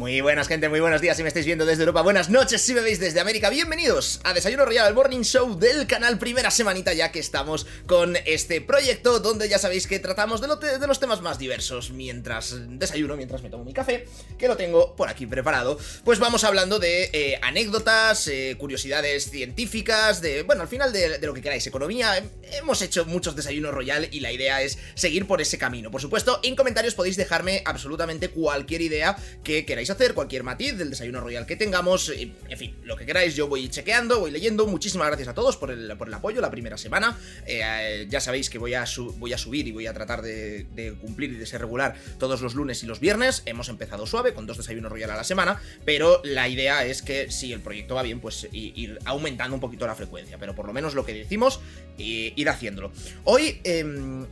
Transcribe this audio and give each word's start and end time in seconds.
Muy 0.00 0.22
buenas 0.22 0.48
gente, 0.48 0.70
muy 0.70 0.80
buenos 0.80 1.02
días 1.02 1.18
si 1.18 1.22
me 1.22 1.28
estáis 1.28 1.44
viendo 1.44 1.66
desde 1.66 1.82
Europa, 1.82 2.00
buenas 2.00 2.30
noches 2.30 2.62
si 2.62 2.72
me 2.72 2.80
veis 2.80 2.98
desde 2.98 3.20
América, 3.20 3.50
bienvenidos 3.50 4.18
a 4.24 4.32
Desayuno 4.32 4.64
Royal, 4.64 4.88
el 4.88 4.94
Morning 4.94 5.20
Show 5.20 5.58
del 5.58 5.86
canal, 5.86 6.18
primera 6.18 6.50
semanita 6.50 6.94
ya 6.94 7.12
que 7.12 7.18
estamos 7.18 7.66
con 7.84 8.16
este 8.24 8.62
proyecto 8.62 9.20
donde 9.20 9.46
ya 9.50 9.58
sabéis 9.58 9.86
que 9.86 9.98
tratamos 9.98 10.40
de, 10.40 10.86
los 10.86 11.00
temas 11.00 11.20
más 11.20 11.38
diversos 11.38 11.90
mientras 11.90 12.56
desayuno, 12.78 13.14
mientras 13.14 13.42
me 13.42 13.50
tomo 13.50 13.62
mi 13.62 13.74
café, 13.74 14.06
que 14.38 14.48
lo 14.48 14.56
tengo 14.56 14.96
por 14.96 15.10
aquí 15.10 15.26
preparado, 15.26 15.78
pues 16.02 16.18
vamos 16.18 16.44
hablando 16.44 16.78
de 16.78 17.10
eh, 17.12 17.38
anécdotas, 17.42 18.26
eh, 18.28 18.56
curiosidades 18.58 19.30
científicas, 19.30 20.22
de, 20.22 20.44
bueno, 20.44 20.62
al 20.62 20.68
final 20.68 20.94
de, 20.94 21.18
de, 21.18 21.26
lo 21.26 21.34
que 21.34 21.42
queráis, 21.42 21.66
economía, 21.66 22.24
hemos 22.52 22.80
hecho 22.80 23.04
muchos 23.04 23.36
desayunos 23.36 23.74
Royal 23.74 24.08
y 24.10 24.20
la 24.20 24.32
idea 24.32 24.62
es 24.62 24.78
seguir 24.94 25.26
por 25.26 25.42
ese 25.42 25.58
camino, 25.58 25.90
por 25.90 26.00
supuesto, 26.00 26.40
en 26.42 26.56
comentarios 26.56 26.94
podéis 26.94 27.18
dejarme 27.18 27.62
absolutamente 27.66 28.30
cualquier 28.30 28.80
idea 28.80 29.18
que 29.44 29.66
queráis 29.66 29.89
hacer, 29.92 30.14
cualquier 30.14 30.42
matiz 30.42 30.76
del 30.76 30.90
desayuno 30.90 31.20
royal 31.20 31.46
que 31.46 31.56
tengamos, 31.56 32.10
en 32.10 32.58
fin, 32.58 32.76
lo 32.84 32.96
que 32.96 33.06
queráis, 33.06 33.34
yo 33.34 33.48
voy 33.48 33.68
chequeando, 33.68 34.20
voy 34.20 34.30
leyendo. 34.30 34.66
Muchísimas 34.66 35.08
gracias 35.08 35.28
a 35.28 35.34
todos 35.34 35.56
por 35.56 35.70
el, 35.70 35.96
por 35.96 36.08
el 36.08 36.14
apoyo 36.14 36.40
la 36.40 36.50
primera 36.50 36.76
semana. 36.76 37.18
Eh, 37.46 38.06
ya 38.08 38.20
sabéis 38.20 38.50
que 38.50 38.58
voy 38.58 38.74
a, 38.74 38.84
voy 39.18 39.32
a 39.32 39.38
subir 39.38 39.66
y 39.66 39.72
voy 39.72 39.86
a 39.86 39.92
tratar 39.92 40.22
de, 40.22 40.96
cumplir 41.00 41.32
y 41.32 41.36
de 41.36 41.46
ser 41.46 41.60
regular 41.60 41.94
todos 42.18 42.40
los 42.40 42.54
lunes 42.54 42.82
y 42.82 42.86
los 42.86 43.00
viernes. 43.00 43.42
Hemos 43.46 43.68
empezado 43.68 44.06
suave, 44.06 44.34
con 44.34 44.46
dos 44.46 44.56
desayunos 44.56 44.90
royal 44.90 45.10
a 45.10 45.16
la 45.16 45.24
semana, 45.24 45.60
pero 45.84 46.20
la 46.24 46.48
idea 46.48 46.84
es 46.84 47.02
que 47.02 47.30
si 47.30 47.52
el 47.52 47.60
proyecto 47.60 47.94
va 47.94 48.02
bien, 48.02 48.20
pues 48.20 48.48
ir 48.52 48.98
aumentando 49.04 49.54
un 49.54 49.60
poquito 49.60 49.86
la 49.86 49.94
frecuencia. 49.94 50.38
Pero 50.38 50.54
por 50.54 50.66
lo 50.66 50.72
menos 50.72 50.94
lo 50.94 51.04
que 51.04 51.14
decimos, 51.14 51.60
ir 51.98 52.48
haciéndolo. 52.48 52.92
Hoy... 53.24 53.60
Em, 53.64 54.26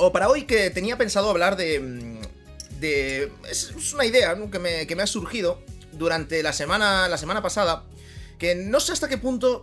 o 0.00 0.12
para 0.12 0.28
hoy 0.28 0.42
que 0.42 0.70
tenía 0.70 0.96
pensado 0.96 1.28
hablar 1.28 1.56
de, 1.56 2.17
es, 2.80 3.92
una 3.94 4.04
idea 4.04 4.36
que, 4.50 4.58
me, 4.58 5.02
ha 5.02 5.06
surgido 5.06 5.62
durante 5.92 6.42
la 6.42 6.52
semana, 6.52 7.08
la 7.08 7.18
semana 7.18 7.42
pasada, 7.42 7.84
que 8.38 8.54
no 8.54 8.80
sé 8.80 8.92
hasta 8.92 9.08
qué 9.08 9.18
punto 9.18 9.62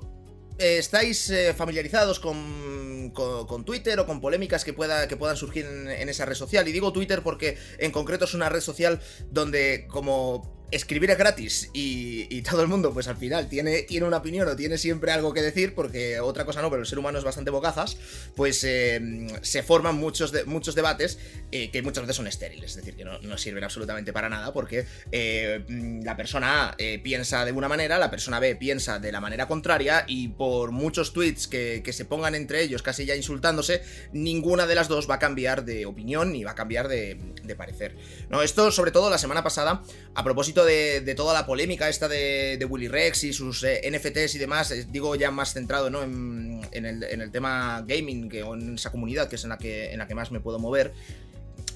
eh, 0.57 0.77
estáis 0.77 1.29
eh, 1.29 1.53
familiarizados 1.53 2.19
con, 2.19 3.11
con, 3.11 3.65
Twitter 3.65 3.99
o 3.99 4.05
con 4.05 4.21
polémicas 4.21 4.63
que, 4.63 4.73
pueda, 4.73 5.07
que 5.07 5.17
puedan 5.17 5.37
surgir 5.37 5.65
en, 5.65 6.09
esa 6.09 6.25
red 6.25 6.35
social. 6.35 6.67
Y 6.67 6.71
digo 6.71 6.93
Twitter 6.93 7.21
porque 7.23 7.57
en 7.77 7.91
concreto 7.91 8.25
es 8.25 8.33
una 8.33 8.49
red 8.49 8.61
social 8.61 9.01
donde 9.29 9.87
como 9.89 10.54
escribir 10.71 11.11
es 11.11 11.17
gratis 11.17 11.69
y, 11.73 12.41
todo 12.41 12.61
el 12.61 12.67
mundo, 12.67 12.93
pues 12.93 13.07
al 13.07 13.17
final, 13.17 13.49
tiene, 13.49 13.83
tiene 13.83 14.05
una 14.05 14.17
opinión 14.17 14.47
o 14.47 14.55
tiene 14.55 14.77
siempre 14.77 15.11
algo 15.11 15.33
que 15.33 15.41
decir, 15.41 15.73
porque 15.73 16.19
otra 16.19 16.45
cosa 16.45 16.61
no, 16.61 16.69
pero 16.69 16.81
el 16.81 16.87
ser 16.87 16.99
humano 16.99 17.17
es 17.17 17.23
bastante 17.23 17.49
bocazas, 17.49 17.97
pues 18.35 18.63
eh, 18.63 19.27
se 19.41 19.63
forman 19.63 19.95
muchos, 19.95 20.33
muchos 20.45 20.75
debates 20.75 21.17
eh, 21.51 21.71
que 21.71 21.81
muchas 21.81 22.03
veces 22.03 22.17
son 22.17 22.27
estériles, 22.27 22.71
es 22.71 22.75
decir, 22.77 22.95
que 22.95 23.03
no, 23.03 23.37
sirven 23.37 23.63
absolutamente 23.63 24.13
para 24.13 24.29
nada, 24.29 24.53
porque 24.53 24.85
eh, 25.11 25.63
la 26.03 26.15
persona 26.15 26.69
A 26.69 26.77
piensa 27.03 27.45
de 27.45 27.51
una 27.51 27.67
manera, 27.67 27.97
la 27.97 28.11
persona 28.11 28.39
B 28.39 28.55
piensa 28.55 28.99
de 28.99 29.11
la 29.11 29.19
manera 29.19 29.47
contraria, 29.47 30.05
y 30.07 30.27
por 30.29 30.71
muchos 30.71 31.13
tweets 31.13 31.47
que, 31.47 31.83
se 31.95 32.05
pongan 32.05 32.35
entre 32.35 32.61
ellos 32.61 32.81
casi 32.81 33.05
ya 33.05 33.15
insultándose, 33.15 33.81
ninguna 34.11 34.67
de 34.67 34.75
las 34.75 34.87
dos 34.87 35.09
va 35.09 35.15
a 35.15 35.19
cambiar 35.19 35.63
de 35.63 35.85
opinión 35.85 36.33
ni 36.33 36.43
va 36.43 36.51
a 36.51 36.55
cambiar 36.55 36.87
de, 36.87 37.17
de 37.43 37.55
parecer. 37.55 37.95
No, 38.29 38.41
esto 38.41 38.69
sobre 38.71 38.91
todo 38.91 39.09
la 39.09 39.17
semana 39.17 39.43
pasada, 39.43 39.81
a 40.13 40.23
propósito 40.23 40.54
de, 40.63 41.13
toda 41.15 41.33
la 41.33 41.45
polémica 41.45 41.89
esta 41.89 42.07
de, 42.07 42.65
Willy 42.69 42.87
Rex 42.87 43.23
y 43.25 43.33
sus 43.33 43.63
eh, 43.63 43.81
NFTs 43.91 44.35
y 44.35 44.37
demás, 44.37 44.71
eh, 44.71 44.85
digo 44.89 45.15
ya 45.15 45.31
más 45.31 45.53
centrado 45.53 45.89
¿no? 45.89 46.03
en, 46.03 46.61
el, 46.71 47.31
tema 47.31 47.83
gaming 47.85 48.29
que, 48.29 48.43
o 48.43 48.53
en 48.53 48.75
esa 48.75 48.91
comunidad 48.91 49.27
que 49.27 49.35
es 49.35 49.43
en 49.43 49.49
la 49.49 49.57
que, 49.57 49.91
en 49.91 49.99
la 49.99 50.07
que 50.07 50.15
más 50.15 50.31
me 50.31 50.39
puedo 50.39 50.59
mover, 50.59 50.93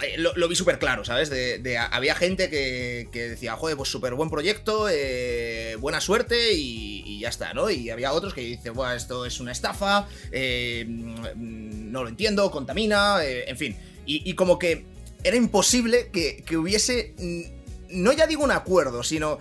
eh, 0.02 0.18
lo, 0.18 0.48
vi 0.48 0.56
súper 0.56 0.80
claro, 0.80 1.04
¿sabes? 1.04 1.30
De, 1.30 1.78
había 1.78 2.16
gente 2.16 2.50
que, 2.50 3.10
decía, 3.12 3.56
joder, 3.58 3.76
pues 3.76 3.90
súper 3.90 4.14
buen 4.14 4.30
proyecto, 4.30 4.88
buena 5.80 6.00
suerte 6.00 6.54
y, 6.54 7.20
ya 7.20 7.28
está, 7.28 7.54
¿no? 7.54 7.70
Y 7.70 7.90
había 7.90 8.14
otros 8.14 8.34
que 8.34 8.42
dicen, 8.42 8.74
bueno, 8.74 8.94
esto 8.94 9.26
es 9.26 9.42
una 9.42 9.52
estafa, 9.52 10.08
no 10.32 12.04
lo 12.04 12.08
entiendo, 12.08 12.50
contamina, 12.50 13.18
en 13.26 13.58
fin. 13.58 13.76
Y, 14.06 14.34
como 14.36 14.58
que 14.58 14.86
era 15.24 15.36
imposible 15.36 16.10
que, 16.14 16.44
que 16.46 16.56
hubiese 16.56 17.14
no 17.90 18.14
ya 18.14 18.28
digo 18.28 18.44
un 18.44 18.52
acuerdo, 18.52 19.04
sino 19.04 19.40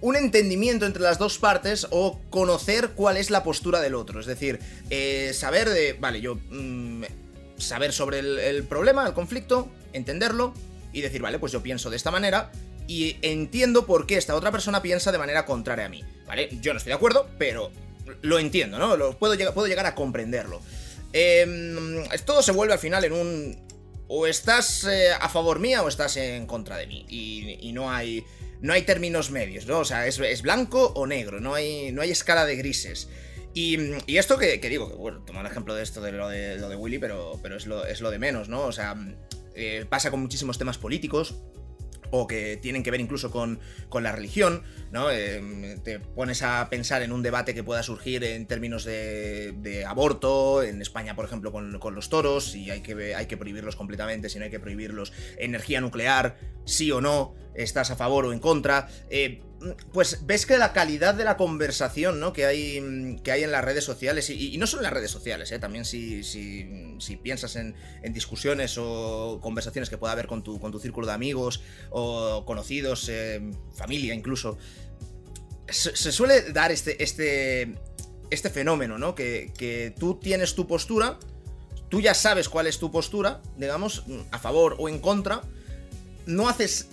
un 0.00 0.16
entendimiento 0.16 0.86
entre 0.86 1.02
las 1.02 1.18
dos 1.18 1.38
partes 1.38 1.86
o 1.90 2.20
conocer 2.30 2.90
cuál 2.90 3.16
es 3.16 3.30
la 3.30 3.42
postura 3.42 3.80
del 3.80 3.94
otro. 3.94 4.20
Es 4.20 4.26
decir, 4.26 4.60
eh, 4.90 5.32
saber 5.34 5.68
de, 5.70 5.94
vale, 5.94 6.20
yo 6.20 6.36
mm, 6.50 7.04
saber 7.56 7.92
sobre 7.92 8.20
el, 8.20 8.64
problema, 8.64 9.06
el 9.06 9.14
conflicto, 9.14 9.68
entenderlo 9.92 10.54
y 10.92 11.00
decir, 11.00 11.20
vale, 11.20 11.38
pues 11.38 11.52
yo 11.52 11.62
pienso 11.62 11.90
de 11.90 11.96
esta 11.96 12.10
manera 12.10 12.52
y 12.86 13.16
entiendo 13.22 13.86
por 13.86 14.06
qué 14.06 14.16
esta 14.16 14.34
otra 14.34 14.52
persona 14.52 14.80
piensa 14.82 15.12
de 15.12 15.18
manera 15.18 15.44
contraria 15.44 15.86
a 15.86 15.88
mí. 15.88 16.04
¿Vale? 16.26 16.48
Yo 16.60 16.72
no 16.72 16.78
estoy 16.78 16.90
de 16.90 16.96
acuerdo, 16.96 17.28
pero 17.38 17.70
lo 18.22 18.38
entiendo, 18.38 18.78
¿no? 18.78 18.96
Lo, 18.96 19.18
puedo, 19.18 19.34
puedo 19.52 19.66
llegar 19.66 19.86
a 19.86 19.94
comprenderlo. 19.94 20.60
Eh, 21.12 22.04
todo 22.24 22.42
se 22.42 22.52
vuelve 22.52 22.74
al 22.74 22.78
final 22.78 23.04
en 23.04 23.12
un 23.12 23.67
o 24.08 24.26
estás 24.26 24.84
eh, 24.84 25.10
a 25.12 25.28
favor 25.28 25.58
mía 25.60 25.82
o 25.82 25.88
estás 25.88 26.16
en 26.16 26.46
contra 26.46 26.76
de 26.76 26.86
mí. 26.86 27.06
Y, 27.08 27.72
no 27.72 27.90
hay. 27.90 28.24
No 28.60 28.72
hay 28.72 28.82
términos 28.82 29.30
medios, 29.30 29.66
¿no? 29.66 29.78
O 29.78 29.84
sea, 29.84 30.06
es, 30.08 30.42
blanco 30.42 30.92
o 30.96 31.06
negro, 31.06 31.38
no 31.38 31.54
hay, 31.54 31.92
no 31.92 32.02
hay 32.02 32.10
escala 32.10 32.44
de 32.44 32.56
grises. 32.56 33.08
Y, 33.54 33.78
esto 34.16 34.36
que, 34.36 34.58
digo, 34.58 34.88
que 34.88 34.96
bueno, 34.96 35.22
toma 35.24 35.42
el 35.42 35.46
ejemplo 35.46 35.76
de 35.76 35.84
esto 35.84 36.00
de 36.00 36.10
lo 36.10 36.28
de, 36.28 36.56
lo 36.58 36.68
de 36.68 36.74
Willy, 36.74 36.98
pero, 36.98 37.38
pero 37.40 37.56
es, 37.56 37.66
lo, 37.66 37.86
es 37.86 38.00
lo 38.00 38.10
de 38.10 38.18
menos, 38.18 38.48
¿no? 38.48 38.62
O 38.62 38.72
sea, 38.72 38.96
eh, 39.54 39.86
pasa 39.88 40.10
con 40.10 40.20
muchísimos 40.20 40.58
temas 40.58 40.76
políticos 40.76 41.36
o 42.10 42.26
que 42.26 42.56
tienen 42.56 42.82
que 42.82 42.90
ver 42.90 43.00
incluso 43.00 43.30
con, 43.30 43.60
la 44.00 44.12
religión, 44.12 44.62
¿no? 44.92 45.10
Eh, 45.10 45.78
te 45.82 45.98
pones 46.00 46.42
a 46.42 46.68
pensar 46.70 47.02
en 47.02 47.12
un 47.12 47.22
debate 47.22 47.54
que 47.54 47.64
pueda 47.64 47.82
surgir 47.82 48.22
en 48.24 48.46
términos 48.46 48.84
de, 48.84 49.84
aborto, 49.86 50.62
en 50.62 50.80
España, 50.80 51.16
por 51.16 51.24
ejemplo, 51.24 51.52
con, 51.52 51.94
los 51.94 52.08
toros, 52.08 52.52
si 52.52 52.70
hay 52.70 52.80
que, 52.80 53.14
hay 53.14 53.26
que 53.26 53.36
prohibirlos 53.36 53.76
completamente, 53.76 54.28
si 54.28 54.38
no 54.38 54.44
hay 54.44 54.50
que 54.50 54.60
prohibirlos, 54.60 55.12
energía 55.38 55.80
nuclear, 55.80 56.38
sí 56.64 56.90
o 56.92 57.00
no, 57.00 57.34
estás 57.58 57.90
a 57.90 57.96
favor 57.96 58.24
o 58.24 58.32
en 58.32 58.38
contra. 58.38 58.88
Eh, 59.10 59.42
pues 59.92 60.24
ves 60.24 60.46
que 60.46 60.56
la 60.56 60.72
calidad 60.72 61.14
de 61.14 61.24
la 61.24 61.36
conversación 61.36 62.20
¿no? 62.20 62.32
que, 62.32 62.46
hay, 62.46 63.18
que 63.24 63.32
hay 63.32 63.42
en 63.42 63.50
las 63.50 63.64
redes 63.64 63.84
sociales, 63.84 64.30
y, 64.30 64.56
no 64.56 64.66
solo 64.66 64.82
en 64.82 64.84
las 64.84 64.92
redes 64.92 65.10
sociales, 65.10 65.50
¿eh? 65.50 65.58
también 65.58 65.84
si, 65.84 66.22
si, 66.22 67.16
piensas 67.22 67.56
en, 67.56 67.74
discusiones 68.10 68.76
o 68.78 69.40
conversaciones 69.42 69.90
que 69.90 69.98
pueda 69.98 70.12
haber 70.12 70.28
con 70.28 70.44
tu, 70.44 70.60
con 70.60 70.70
tu 70.70 70.78
círculo 70.78 71.08
de 71.08 71.12
amigos 71.12 71.60
o 71.90 72.44
conocidos, 72.46 73.08
eh, 73.08 73.50
familia 73.74 74.14
incluso, 74.14 74.58
se, 75.68 76.12
suele 76.12 76.52
dar 76.52 76.70
este, 76.70 77.02
este, 77.02 77.74
este 78.30 78.50
fenómeno, 78.50 78.96
¿no? 78.96 79.14
Que, 79.14 79.52
que 79.58 79.92
tú 79.98 80.14
tienes 80.14 80.54
tu 80.54 80.68
postura, 80.68 81.18
tú 81.88 82.00
ya 82.00 82.14
sabes 82.14 82.48
cuál 82.48 82.68
es 82.68 82.78
tu 82.78 82.92
postura, 82.92 83.42
digamos, 83.56 84.04
a 84.30 84.38
favor 84.38 84.76
o 84.78 84.88
en 84.88 85.00
contra, 85.00 85.42
no 86.26 86.48
haces 86.48 86.88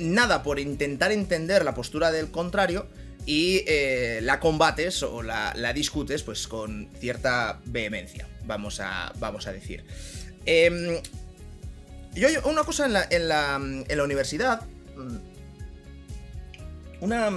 nada 0.00 0.42
por 0.42 0.58
intentar 0.58 1.12
entender 1.12 1.64
la 1.64 1.74
postura 1.74 2.10
del 2.10 2.30
contrario 2.30 2.86
y 3.26 3.62
eh, 3.66 4.20
la 4.22 4.40
combates 4.40 5.02
o 5.02 5.22
la, 5.22 5.72
discutes 5.74 6.22
pues 6.22 6.48
con 6.48 6.88
cierta 6.98 7.60
vehemencia, 7.66 8.26
vamos 8.44 8.80
a, 8.80 9.12
vamos 9.18 9.46
a 9.46 9.52
decir. 9.52 9.84
Eh, 10.46 11.00
yo, 12.14 12.28
una 12.44 12.64
cosa 12.64 12.86
en 12.86 12.92
la, 12.94 13.06
en 13.08 13.28
la, 13.28 13.56
en 13.56 13.96
la 13.96 14.04
universidad, 14.04 14.62
una, 17.00 17.28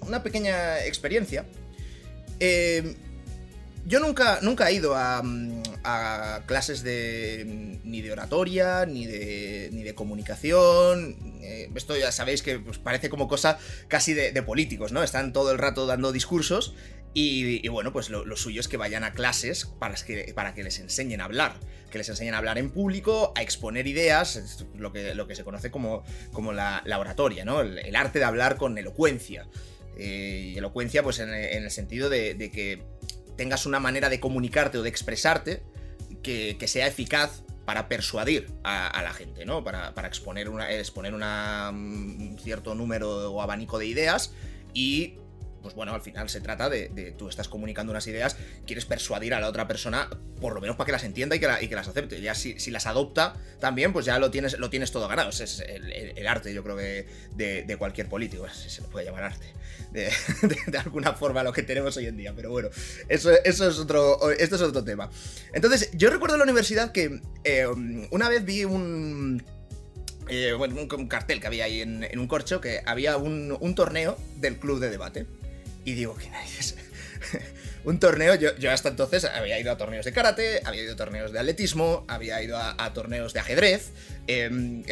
una 0.00 0.22
pequeña 0.22 0.84
experiencia. 0.84 1.44
Eh, 2.40 2.96
yo 3.84 4.00
nunca, 4.00 4.38
nunca 4.42 4.70
he 4.70 4.74
ido 4.74 4.94
a, 4.94 5.22
a, 5.84 6.42
clases 6.46 6.82
de 6.82 7.78
ni 7.84 8.00
de 8.00 8.12
oratoria, 8.12 8.86
ni 8.86 9.06
de, 9.06 9.70
ni 9.72 9.82
de 9.82 9.94
comunicación. 9.94 11.16
Eh, 11.40 11.70
esto 11.74 11.96
ya 11.96 12.12
sabéis 12.12 12.42
que 12.42 12.58
pues, 12.58 12.78
parece 12.78 13.10
como 13.10 13.28
cosa 13.28 13.58
casi 13.88 14.14
de, 14.14 14.42
políticos, 14.42 14.92
¿no? 14.92 15.02
Están 15.02 15.32
todo 15.32 15.50
el 15.50 15.58
rato 15.58 15.86
dando 15.86 16.12
discursos 16.12 16.74
y, 17.14 17.68
bueno, 17.68 17.92
pues 17.92 18.08
lo, 18.08 18.36
suyo 18.36 18.60
es 18.60 18.68
que 18.68 18.76
vayan 18.76 19.04
a 19.04 19.12
clases 19.12 19.66
para 19.66 19.94
que, 19.96 20.32
para 20.34 20.54
que 20.54 20.62
les 20.62 20.78
enseñen 20.78 21.20
a 21.20 21.24
hablar, 21.24 21.54
que 21.90 21.98
les 21.98 22.08
enseñen 22.08 22.34
a 22.34 22.38
hablar 22.38 22.56
en 22.56 22.70
público, 22.70 23.32
a 23.36 23.42
exponer 23.42 23.86
ideas, 23.86 24.64
lo 24.76 24.92
que, 24.92 25.14
lo 25.14 25.26
que 25.26 25.34
se 25.34 25.44
conoce 25.44 25.70
como, 25.70 26.04
como 26.32 26.52
la, 26.52 26.82
oratoria, 26.98 27.44
¿no? 27.44 27.60
El, 27.60 27.96
arte 27.96 28.20
de 28.20 28.24
hablar 28.24 28.56
con 28.56 28.78
elocuencia. 28.78 29.46
Eh, 29.98 30.52
y 30.54 30.58
elocuencia, 30.58 31.02
pues 31.02 31.18
en, 31.18 31.28
el 31.28 31.70
sentido 31.70 32.08
de 32.08 32.50
que 32.50 32.82
tengas 33.36 33.66
una 33.66 33.80
manera 33.80 34.08
de 34.08 34.20
comunicarte 34.20 34.78
o 34.78 34.82
de 34.82 34.88
expresarte 34.88 35.62
que, 36.22 36.56
sea 36.66 36.86
eficaz 36.86 37.42
para 37.64 37.88
persuadir 37.88 38.50
a, 38.64 39.02
la 39.02 39.12
gente, 39.12 39.44
¿no? 39.44 39.64
Para, 39.64 39.92
exponer, 40.06 40.48
una, 40.48 40.70
exponer 40.70 41.14
una, 41.14 41.70
un 41.72 42.36
cierto 42.42 42.74
número 42.74 43.32
o 43.32 43.42
abanico 43.42 43.78
de 43.78 43.86
ideas 43.86 44.32
y 44.74 45.14
pues 45.62 45.74
bueno, 45.74 45.94
al 45.94 46.02
final 46.02 46.28
se 46.28 46.40
trata 46.40 46.68
de, 46.68 47.14
tú 47.16 47.28
estás 47.28 47.48
comunicando 47.48 47.90
unas 47.90 48.06
ideas, 48.06 48.36
quieres 48.66 48.84
persuadir 48.84 49.34
a 49.34 49.40
la 49.40 49.48
otra 49.48 49.68
persona, 49.68 50.08
por 50.40 50.54
lo 50.54 50.60
menos 50.60 50.76
para 50.76 50.86
que 50.86 50.92
las 50.92 51.04
entienda 51.04 51.36
y 51.36 51.40
que, 51.40 51.74
las 51.74 51.88
acepte. 51.88 52.20
Ya 52.20 52.34
si, 52.34 52.70
las 52.70 52.86
adopta 52.86 53.34
también, 53.60 53.92
pues 53.92 54.04
ya 54.04 54.18
lo 54.18 54.30
tienes, 54.30 54.58
lo 54.58 54.70
tienes 54.70 54.92
todo 54.92 55.08
ganado. 55.08 55.30
Ese 55.30 55.44
es 55.44 55.60
el, 55.60 56.26
arte, 56.26 56.52
yo 56.52 56.62
creo 56.62 56.76
que 56.76 57.06
de, 57.34 57.76
cualquier 57.76 58.08
político, 58.08 58.46
si 58.48 58.70
se 58.70 58.82
le 58.82 58.88
puede 58.88 59.06
llamar 59.06 59.24
arte, 59.24 59.46
de, 59.92 60.78
alguna 60.78 61.12
forma 61.12 61.42
lo 61.42 61.52
que 61.52 61.62
tenemos 61.62 61.96
hoy 61.96 62.06
en 62.06 62.16
día. 62.16 62.32
Pero 62.34 62.50
bueno, 62.50 62.68
eso, 63.08 63.30
eso 63.44 63.68
es 63.68 63.78
otro, 63.78 64.30
esto 64.32 64.56
es 64.56 64.62
otro 64.62 64.84
tema. 64.84 65.10
Entonces, 65.52 65.90
yo 65.94 66.10
recuerdo 66.10 66.36
en 66.36 66.40
la 66.40 66.44
universidad 66.44 66.92
que 66.92 67.20
eh, 67.44 67.66
una 68.10 68.28
vez 68.28 68.44
vi 68.44 68.64
un 68.64 69.42
eh, 70.28 70.52
bueno, 70.56 70.76
un, 70.80 71.08
cartel 71.08 71.40
que 71.40 71.46
había 71.46 71.64
ahí 71.64 71.80
en, 71.80 72.06
un 72.18 72.26
corcho 72.26 72.60
que 72.60 72.80
había 72.86 73.16
un, 73.16 73.74
torneo 73.74 74.16
del 74.36 74.56
club 74.56 74.80
de 74.80 74.90
debate. 74.90 75.26
Y 75.84 75.94
digo, 75.94 76.16
¿qué 76.16 76.30
narices? 76.30 76.76
un 77.84 77.98
torneo, 77.98 78.34
yo, 78.34 78.56
yo, 78.56 78.70
hasta 78.70 78.88
entonces 78.88 79.24
había 79.24 79.58
ido 79.58 79.72
a 79.72 79.76
torneos 79.76 80.04
de 80.04 80.12
karate, 80.12 80.60
había 80.64 80.82
ido 80.82 80.92
a 80.94 80.96
torneos 80.96 81.32
de 81.32 81.38
atletismo, 81.38 82.04
había 82.08 82.42
ido 82.42 82.56
a, 82.58 82.92
torneos 82.92 83.32
de 83.32 83.40
ajedrez. 83.40 83.90
Em, 84.26 84.84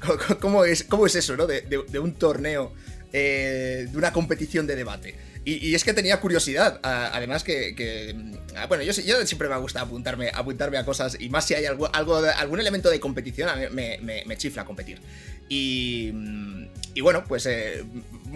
¿cómo, 0.40 0.64
es, 0.64 0.84
¿Cómo 0.84 1.06
es 1.06 1.14
eso, 1.16 1.36
no? 1.36 1.46
De, 1.46 1.98
un 1.98 2.14
torneo, 2.14 2.72
eh, 3.12 3.88
de 3.90 3.98
una 3.98 4.12
competición 4.12 4.66
de 4.66 4.76
debate. 4.76 5.14
Y, 5.46 5.74
es 5.74 5.84
que 5.84 5.92
tenía 5.92 6.20
curiosidad, 6.20 6.80
además 6.82 7.44
que, 7.44 8.14
mm, 8.16 8.66
bueno, 8.66 8.82
yo, 8.82 8.94
siempre 8.94 9.48
me 9.48 9.56
gusta 9.58 9.82
apuntarme, 9.82 10.30
apuntarme 10.32 10.78
a 10.78 10.86
cosas 10.86 11.18
y 11.20 11.28
más 11.28 11.46
si 11.46 11.52
hay 11.52 11.66
algo, 11.66 11.94
algo 11.94 12.16
algún 12.16 12.60
elemento 12.60 12.88
de 12.88 12.98
competición, 12.98 13.50
a 13.50 13.56
mí 13.56 13.66
me, 13.70 13.98
me, 14.00 14.36
chifla 14.38 14.64
competir. 14.64 15.02
Y, 15.50 16.10
mm, 16.14 16.66
y 16.94 17.00
bueno, 17.02 17.24
pues 17.28 17.44
eh, 17.44 17.84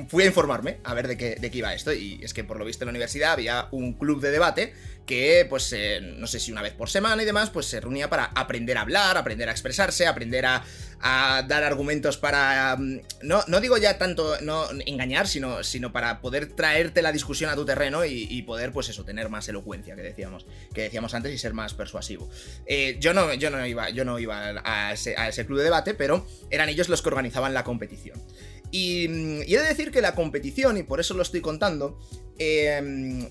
fui 0.06 0.24
a 0.24 0.26
informarme 0.26 0.78
a 0.84 0.94
ver 0.94 1.08
de 1.08 1.16
qué, 1.16 1.36
de 1.36 1.50
qué 1.50 1.58
iba 1.58 1.74
esto 1.74 1.92
y 1.92 2.20
es 2.22 2.34
que 2.34 2.44
por 2.44 2.58
lo 2.58 2.64
visto 2.64 2.84
en 2.84 2.86
la 2.86 2.90
universidad 2.90 3.32
había 3.32 3.68
un 3.70 3.94
club 3.94 4.20
de 4.20 4.30
debate 4.30 4.72
que 5.08 5.46
pues 5.48 5.72
eh, 5.72 6.00
no 6.02 6.26
sé 6.26 6.38
si 6.38 6.52
una 6.52 6.60
vez 6.60 6.74
por 6.74 6.90
semana 6.90 7.22
y 7.22 7.26
demás 7.26 7.48
pues 7.48 7.64
se 7.64 7.80
reunía 7.80 8.10
para 8.10 8.26
aprender 8.26 8.76
a 8.76 8.82
hablar, 8.82 9.16
aprender 9.16 9.48
a 9.48 9.52
expresarse, 9.52 10.06
aprender 10.06 10.44
a, 10.44 10.62
dar 11.00 11.62
argumentos 11.62 12.18
para 12.18 12.76
mm, 12.76 13.00
no, 13.22 13.42
no 13.46 13.60
digo 13.60 13.78
ya 13.78 13.96
tanto 13.98 14.38
no 14.42 14.66
engañar 14.84 15.26
sino, 15.26 15.62
sino 15.64 15.92
para 15.92 16.20
poder 16.20 16.54
traerte 16.54 17.02
la 17.02 17.12
discusión 17.12 17.50
a 17.50 17.54
tu 17.54 17.64
terreno 17.64 18.04
y, 18.04 18.42
poder 18.42 18.72
pues 18.72 18.88
eso 18.88 19.04
tener 19.04 19.28
más 19.28 19.48
elocuencia 19.48 19.94
que 19.94 20.02
decíamos 20.02 20.46
que 20.74 20.82
decíamos 20.82 21.12
antes 21.14 21.32
y 21.32 21.38
ser 21.38 21.52
más 21.52 21.74
persuasivo. 21.74 22.28
Eh, 22.66 22.96
yo 23.00 23.12
no 23.12 23.32
yo 23.34 23.50
no 23.50 23.64
iba 23.66 23.90
yo 23.90 24.04
no 24.04 24.18
iba 24.18 24.54
a 24.64 24.92
ese, 24.92 25.16
a 25.16 25.28
ese 25.28 25.46
club 25.46 25.58
de 25.58 25.64
debate 25.64 25.94
pero 25.94 26.26
eran 26.50 26.68
ellos 26.68 26.88
los 26.88 27.02
que 27.02 27.08
organizaban 27.08 27.54
la 27.54 27.64
competición 27.64 28.20
y, 28.70 29.04
he 29.04 29.58
de 29.58 29.68
decir 29.68 29.90
que 29.90 30.00
la 30.00 30.14
competición, 30.14 30.76
y 30.76 30.82
por 30.82 31.00
eso 31.00 31.14
lo 31.14 31.22
estoy 31.22 31.40
contando, 31.40 31.98
em, 32.38 33.28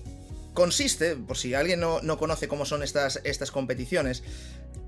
consiste, 0.54 1.16
por 1.16 1.36
si 1.36 1.54
alguien 1.54 1.80
no, 1.80 2.18
conoce 2.18 2.48
cómo 2.48 2.64
son 2.64 2.82
estas, 2.82 3.20
estas 3.24 3.50
competiciones, 3.50 4.22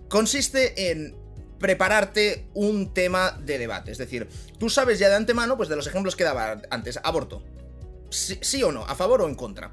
consiste 0.09 0.91
en 0.91 1.15
prepararte 1.59 2.47
un 2.55 2.93
tema 2.93 3.39
de 3.45 3.59
debate. 3.59 3.93
Es 3.93 3.99
decir, 3.99 4.29
tú 4.59 4.69
sabes 4.69 4.99
ya 4.99 5.09
de 5.09 5.17
antemano, 5.17 5.57
pues 5.57 5.69
de 5.69 5.77
los 5.77 5.87
ejemplos 5.87 6.17
que 6.17 6.25
daba 6.25 6.63
antes, 6.71 6.99
aborto. 7.03 7.43
sí 8.11 8.63
o 8.63 8.73
no, 8.73 8.85
a 8.87 8.95
favor 8.95 9.23
o 9.23 9.29
en 9.29 9.35
contra. 9.35 9.73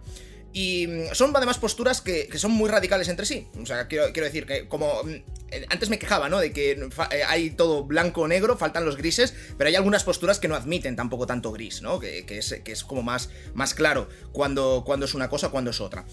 Y 0.54 0.88
mm, 0.88 1.14
son 1.14 1.36
además 1.36 1.58
posturas 1.58 2.02
que, 2.02 2.30
son 2.38 2.52
muy 2.52 2.70
radicales 2.70 3.08
entre 3.10 3.26
sí. 3.26 3.48
O 3.62 3.66
sea, 3.66 3.88
quiero, 3.88 4.12
decir 4.14 4.46
que 4.46 4.68
como 4.68 5.04
mm, 5.04 5.10
eh, 5.52 5.66
antes 5.70 5.90
me 5.90 6.00
quejaba, 6.00 6.30
¿no? 6.30 6.40
De 6.40 6.52
que 6.52 6.72
eh, 6.72 7.24
hay 7.28 7.52
todo 7.52 7.84
blanco 7.84 8.22
o 8.22 8.28
negro, 8.28 8.58
faltan 8.58 8.86
los 8.86 8.98
grises, 8.98 9.34
pero 9.58 9.68
hay 9.68 9.76
algunas 9.76 10.04
posturas 10.04 10.40
que 10.40 10.48
no 10.48 10.56
admiten 10.56 10.96
tampoco 10.96 11.28
tanto 11.28 11.52
gris, 11.52 11.82
¿no? 11.82 12.00
Que, 12.00 12.26
es, 12.30 12.84
como 12.84 13.04
más, 13.04 13.30
más 13.54 13.74
claro 13.74 14.10
cuando, 14.32 14.84
cuando 14.86 15.06
es 15.06 15.14
una 15.14 15.30
cosa, 15.30 15.50
cuando 15.50 15.72
es 15.72 15.82
otra. 15.82 16.06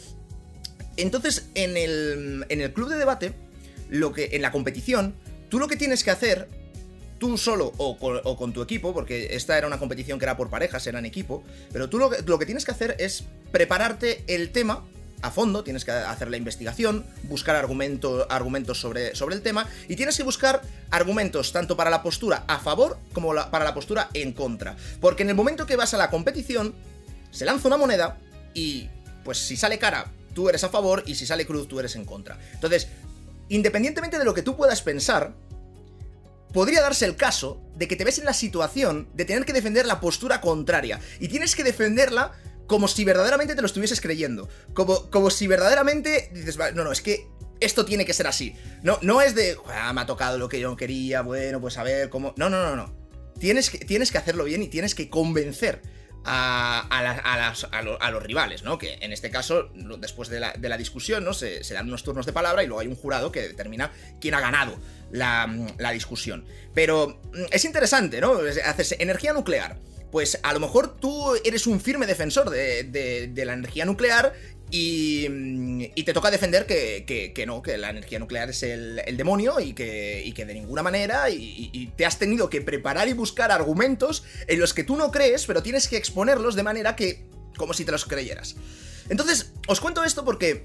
Entonces, 0.97 1.49
en 1.55 1.77
el, 1.77 2.47
en 2.49 2.61
el 2.61 2.73
club 2.73 2.89
de 2.89 2.97
debate, 2.97 3.35
lo 3.89 4.13
que, 4.13 4.31
en 4.33 4.43
la 4.43 4.53
competición, 4.53 5.17
tú 5.49 5.59
lo 5.59 5.69
que 5.69 5.77
tienes 5.77 6.05
que 6.05 6.11
hacer 6.11 6.49
tú 7.25 7.39
solo 7.39 7.73
o 7.79 8.37
con, 8.37 8.53
tu 8.53 8.61
equipo, 8.61 8.93
porque 8.93 9.35
esta 9.35 9.57
era 9.57 9.67
una 9.67 9.79
competición 9.79 10.19
que 10.19 10.27
era 10.27 10.37
por 10.37 10.51
parejas, 10.51 10.87
era 10.87 10.99
en 10.99 11.07
equipo, 11.07 11.43
pero 11.73 11.89
tú 11.89 11.99
lo 11.99 12.11
que, 12.11 12.45
tienes 12.45 12.67
que 12.67 12.71
hacer 12.71 12.97
es 12.99 13.25
prepararte 13.51 14.23
el 14.27 14.51
tema 14.51 14.85
a 15.23 15.31
fondo, 15.31 15.65
tienes 15.65 15.87
que 15.87 15.91
hacer 15.91 16.29
la 16.29 16.37
investigación, 16.37 17.07
buscar 17.23 17.57
argumentos 17.57 18.79
sobre, 18.79 19.15
sobre 19.15 19.37
el 19.37 19.41
tema 19.41 19.67
y 19.89 19.97
tienes 19.97 20.19
que 20.19 20.23
buscar 20.23 20.61
argumentos 20.91 21.51
tanto 21.51 21.79
para 21.79 21.89
la 21.89 22.03
postura 22.03 22.45
a 22.47 22.59
favor 22.59 22.99
como 23.15 23.35
para 23.51 23.65
la 23.65 23.73
postura 23.73 24.11
en 24.13 24.35
contra. 24.35 24.77
Porque 25.01 25.23
en 25.23 25.31
el 25.31 25.35
momento 25.35 25.65
que 25.65 25.77
vas 25.77 25.95
a 25.95 25.97
la 25.97 26.11
competición, 26.11 26.75
se 27.31 27.47
lanza 27.47 27.69
una 27.69 27.79
moneda 27.79 28.19
y 28.53 28.91
pues 29.25 29.39
si 29.39 29.57
sale 29.57 29.79
cara, 29.79 30.13
tú 30.35 30.51
eres 30.51 30.63
a 30.63 30.69
favor 30.69 31.03
y 31.07 31.15
si 31.15 31.25
sale 31.25 31.47
cruz, 31.47 31.69
tú 31.69 31.81
eres 31.81 31.97
en 31.97 32.05
contra. 32.05 32.39
Entonces, 32.53 32.89
independientemente 33.49 34.19
de 34.19 34.27
lo 34.27 34.35
que 34.35 34.43
tú 34.43 34.59
puedas 34.59 34.83
pensar, 34.83 35.33
podría 36.55 36.81
darse 36.81 37.05
el 37.05 37.17
caso 37.17 37.61
de 37.75 37.89
que 37.89 37.97
te 37.97 38.05
ves 38.05 38.19
en 38.19 38.25
la 38.25 38.33
situación 38.33 39.09
de 39.13 39.27
tener 39.27 39.45
que 39.45 39.53
defender 39.53 39.85
la 39.85 40.01
postura 40.01 40.41
contraria. 40.41 41.01
Y 41.21 41.29
tienes 41.29 41.55
que 41.55 41.65
defenderla 41.65 42.33
como 42.67 42.89
si 42.89 43.05
verdaderamente 43.05 43.55
te 43.55 43.61
lo 43.61 43.67
estuvieses 43.67 44.01
creyendo. 44.01 44.49
Como, 44.73 45.11
como 45.11 45.29
si 45.29 45.47
verdaderamente 45.49 46.31
dices, 46.33 46.57
no, 46.57 46.85
no, 46.85 46.93
es 46.93 47.03
que 47.03 47.27
esto 47.61 47.85
tiene 47.85 48.07
que 48.07 48.15
ser 48.15 48.29
así. 48.29 48.55
No, 48.83 48.99
no 49.03 49.21
es 49.21 49.35
de, 49.35 49.57
me 49.93 50.01
ha 50.01 50.07
tocado 50.07 50.39
lo 50.39 50.49
que 50.49 50.61
yo 50.61 50.75
quería, 50.77 51.23
bueno, 51.23 51.61
pues 51.61 51.77
a 51.77 51.83
ver 51.83 52.09
cómo... 52.09 52.33
No, 52.37 52.49
no, 52.49 52.63
no, 52.63 52.77
no. 52.77 52.95
Tienes 53.39 53.69
que, 53.69 53.79
tienes 53.79 54.13
que 54.13 54.19
hacerlo 54.19 54.45
bien 54.45 54.63
y 54.63 54.69
tienes 54.69 54.95
que 54.95 55.11
convencer 55.11 55.83
a, 56.25 57.53
los 58.13 58.23
rivales, 58.23 58.63
¿no? 58.63 58.79
Que 58.79 58.95
en 59.01 59.13
este 59.13 59.31
caso, 59.31 59.71
después 59.99 60.29
de 60.29 60.41
la, 60.41 60.77
discusión, 60.79 61.25
¿no? 61.25 61.35
Se, 61.35 61.63
dan 61.75 61.89
unos 61.89 62.03
turnos 62.03 62.27
de 62.27 62.33
palabra 62.33 62.63
y 62.63 62.67
luego 62.67 62.81
hay 62.81 62.87
un 62.87 62.97
jurado 62.97 63.31
que 63.33 63.43
determina 63.43 63.91
quién 64.21 64.35
ha 64.35 64.41
ganado 64.41 64.77
la, 65.15 65.93
discusión. 65.93 66.45
Pero 66.75 67.21
mm, 67.33 67.45
es 67.51 67.65
interesante, 67.65 68.21
¿no? 68.21 68.39
Haces 68.65 68.97
energía 68.99 69.33
nuclear. 69.33 69.79
Pues 70.11 70.39
a 70.45 70.53
lo 70.53 70.61
mejor 70.61 70.97
tú 71.01 71.35
eres 71.45 71.67
un 71.67 71.81
firme 71.81 72.07
defensor 72.07 72.49
de 72.49 73.33
la 73.35 73.53
energía 73.53 73.85
nuclear 73.85 74.33
y, 74.71 76.03
te 76.03 76.13
toca 76.13 76.31
defender 76.31 76.67
que, 76.67 77.45
no, 77.47 77.63
que 77.63 77.79
la 77.79 77.91
energía 77.91 78.19
nuclear 78.19 78.51
es 78.51 78.63
el, 78.63 79.01
demonio 79.17 79.61
y 79.61 79.73
que, 79.73 80.33
de 80.35 80.55
ninguna 80.55 80.83
manera, 80.83 81.31
y, 81.31 81.93
te 81.97 82.05
has 82.05 82.19
tenido 82.19 82.51
que 82.51 82.61
preparar 82.61 83.09
y 83.09 83.13
buscar 83.13 83.53
argumentos 83.53 84.25
en 84.47 84.59
los 84.59 84.75
que 84.75 84.85
tú 84.85 84.97
no 84.97 85.11
crees, 85.11 85.47
pero 85.47 85.63
tienes 85.63 85.89
que 85.89 85.97
exponerlos 85.97 86.55
de 86.57 86.63
manera 86.63 86.97
que, 86.97 87.25
como 87.57 87.73
si 87.73 87.85
te 87.85 87.93
los 87.93 88.05
creyeras. 88.05 88.57
Entonces, 89.09 89.53
os 89.69 89.81
cuento 89.81 90.03
esto 90.03 90.25
porque 90.25 90.65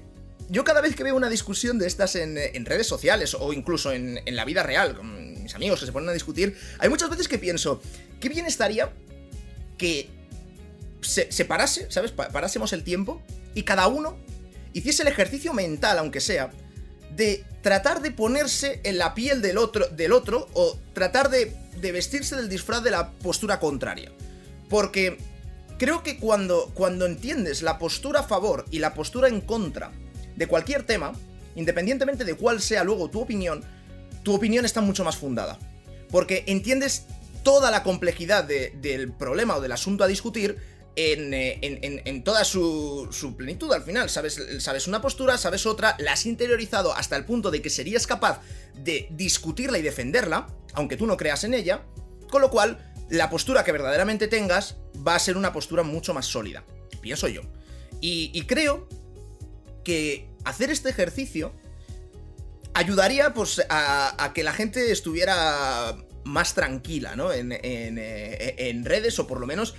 yo 0.50 0.64
cada 0.64 0.80
vez 0.80 0.94
que 0.96 1.04
veo 1.04 1.16
una 1.16 1.28
discusión 1.28 1.78
de 1.78 1.86
estas 1.86 2.16
en, 2.16 2.36
redes 2.66 2.86
sociales 2.86 3.34
o 3.38 3.52
incluso 3.52 3.92
en, 3.92 4.20
la 4.26 4.44
vida 4.44 4.62
real, 4.62 4.96
con 4.96 5.42
mis 5.42 5.54
amigos 5.54 5.80
que 5.80 5.86
se 5.86 5.92
ponen 5.92 6.08
a 6.08 6.12
discutir, 6.12 6.56
hay 6.78 6.88
muchas 6.88 7.08
veces 7.08 7.28
que 7.28 7.38
pienso, 7.38 7.80
qué 8.20 8.28
bien 8.28 8.46
estaría 8.46 8.92
que 9.78 10.10
se, 11.00 11.30
se 11.32 11.44
parase, 11.44 11.90
¿sabes? 11.90 12.10
Parásemos 12.12 12.72
el 12.72 12.84
tiempo 12.84 13.22
y 13.54 13.62
cada 13.62 13.86
uno 13.86 14.18
hiciese 14.72 15.02
el 15.02 15.08
ejercicio 15.08 15.52
mental, 15.52 15.98
aunque 15.98 16.20
sea, 16.20 16.50
de 17.14 17.44
tratar 17.62 18.02
de 18.02 18.10
ponerse 18.10 18.80
en 18.84 18.98
la 18.98 19.14
piel 19.14 19.42
del 19.42 19.58
otro, 19.58 19.86
del 19.88 20.12
otro 20.12 20.48
o 20.54 20.78
tratar 20.92 21.30
de, 21.30 21.54
vestirse 21.80 22.36
del 22.36 22.48
disfraz 22.48 22.82
de 22.82 22.90
la 22.90 23.12
postura 23.12 23.60
contraria. 23.60 24.10
Porque 24.68 25.18
creo 25.78 26.02
que 26.02 26.18
cuando, 26.18 26.70
cuando 26.74 27.06
entiendes 27.06 27.62
la 27.62 27.78
postura 27.78 28.20
a 28.20 28.24
favor 28.24 28.64
y 28.70 28.78
la 28.78 28.94
postura 28.94 29.28
en 29.28 29.40
contra 29.40 29.92
de 30.40 30.46
cualquier 30.46 30.84
tema, 30.84 31.12
independientemente 31.54 32.24
de 32.24 32.34
cuál 32.34 32.62
sea 32.62 32.82
luego 32.82 33.10
tu 33.10 33.20
opinión, 33.20 33.62
tu 34.22 34.34
opinión 34.34 34.64
está 34.64 34.80
mucho 34.80 35.04
más 35.04 35.18
fundada. 35.18 35.58
Porque 36.10 36.44
entiendes 36.46 37.04
toda 37.42 37.70
la 37.70 37.82
complejidad 37.82 38.44
del 38.44 39.12
problema 39.12 39.56
o 39.56 39.60
del 39.60 39.72
asunto 39.72 40.02
a 40.02 40.06
discutir 40.06 40.56
eh, 40.96 42.00
en, 42.04 42.24
toda 42.24 42.44
su, 42.44 43.34
plenitud 43.36 43.70
al 43.72 43.82
final. 43.82 44.08
Sabes, 44.08 44.40
sabes 44.60 44.88
una 44.88 45.02
postura, 45.02 45.36
sabes 45.36 45.66
otra, 45.66 45.94
la 45.98 46.14
has 46.14 46.24
interiorizado 46.24 46.94
hasta 46.94 47.16
el 47.16 47.26
punto 47.26 47.50
de 47.50 47.60
que 47.60 47.68
serías 47.68 48.06
capaz 48.06 48.40
de 48.74 49.08
discutirla 49.10 49.78
y 49.78 49.82
defenderla, 49.82 50.48
aunque 50.72 50.96
tú 50.96 51.06
no 51.06 51.18
creas 51.18 51.44
en 51.44 51.52
ella, 51.52 51.82
con 52.30 52.40
lo 52.40 52.50
cual 52.50 52.92
la 53.10 53.28
postura 53.28 53.62
que 53.62 53.72
verdaderamente 53.72 54.26
tengas 54.26 54.76
va 55.06 55.16
a 55.16 55.18
ser 55.18 55.36
una 55.36 55.52
postura 55.52 55.82
mucho 55.82 56.14
más 56.14 56.24
sólida, 56.24 56.64
pienso 57.02 57.28
yo. 57.28 57.42
Y, 58.00 58.42
creo 58.46 58.88
que 59.84 60.29
hacer 60.44 60.70
este 60.70 60.90
ejercicio 60.90 61.52
ayudaría 62.74 63.34
pues, 63.34 63.62
a 63.68 64.32
que 64.34 64.44
la 64.44 64.52
gente 64.52 64.92
estuviera 64.92 65.96
más 66.24 66.54
tranquila, 66.54 67.16
¿no? 67.16 67.32
En, 67.32 67.52
eh, 67.52 68.54
en, 68.58 68.84
redes, 68.84 69.18
o 69.18 69.26
por 69.26 69.40
lo 69.40 69.46
menos 69.46 69.74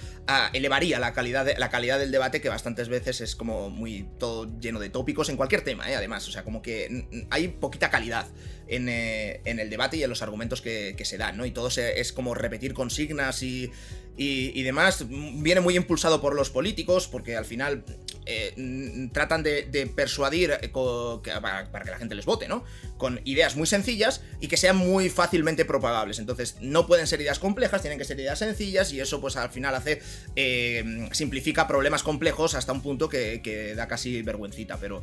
elevaría 0.53 0.99
la 0.99 1.13
calidad, 1.13 1.47
la 1.57 1.69
calidad 1.69 1.99
del 1.99 2.11
debate, 2.11 2.41
que 2.41 2.49
bastantes 2.49 2.89
veces 2.89 3.21
es 3.21 3.35
como 3.35 3.69
muy 3.69 4.07
todo 4.17 4.49
lleno 4.59 4.79
de 4.79 4.89
tópicos 4.89 5.29
en 5.29 5.37
cualquier 5.37 5.61
tema, 5.61 5.89
¿eh? 5.89 5.95
Además, 5.95 6.27
o 6.27 6.31
sea, 6.31 6.43
como 6.43 6.61
que 6.61 7.07
hay 7.29 7.47
poquita 7.49 7.89
calidad 7.89 8.27
en, 8.67 8.89
eh, 8.89 9.41
el 9.45 9.69
debate 9.69 9.97
y 9.97 10.03
en 10.03 10.09
los 10.09 10.21
argumentos 10.21 10.61
que, 10.61 10.95
se 11.03 11.17
dan, 11.17 11.37
¿no? 11.37 11.45
Y 11.45 11.51
todo 11.51 11.69
es 11.69 12.13
como 12.13 12.33
repetir 12.33 12.73
consignas 12.73 13.43
y, 13.43 13.71
y, 14.17 14.61
demás, 14.63 15.05
viene 15.07 15.61
muy 15.61 15.75
impulsado 15.75 16.21
por 16.21 16.35
los 16.35 16.49
políticos, 16.49 17.07
porque 17.07 17.37
al 17.37 17.45
final 17.45 17.83
eh, 18.25 19.09
tratan 19.13 19.41
de, 19.41 19.91
persuadir 19.95 20.51
eh, 20.61 20.69
para, 20.69 21.83
que 21.83 21.91
la 21.91 21.97
gente 21.97 22.13
les 22.13 22.25
vote, 22.25 22.47
¿no? 22.47 22.63
Con 22.97 23.21
ideas 23.23 23.55
muy 23.55 23.65
sencillas 23.65 24.21
y 24.39 24.47
que 24.47 24.57
sean 24.57 24.75
muy 24.75 25.09
fácilmente 25.09 25.65
propagables. 25.65 26.19
Entonces, 26.19 26.57
no 26.61 26.85
pueden 26.87 27.07
ser 27.07 27.21
ideas 27.21 27.39
complejas, 27.39 27.81
tienen 27.81 27.97
que 27.97 28.05
ser 28.05 28.19
ideas 28.19 28.37
sencillas 28.37 28.91
y 28.93 28.99
eso 28.99 29.21
pues 29.21 29.37
al 29.37 29.49
final 29.49 29.73
hace... 29.75 30.01
Eh, 30.35 31.09
simplifica 31.13 31.67
problemas 31.67 32.03
complejos 32.03 32.53
hasta 32.53 32.73
un 32.73 32.81
punto 32.81 33.09
que, 33.09 33.73
da 33.75 33.87
casi 33.87 34.21
vergüencita, 34.21 34.77
pero... 34.77 35.01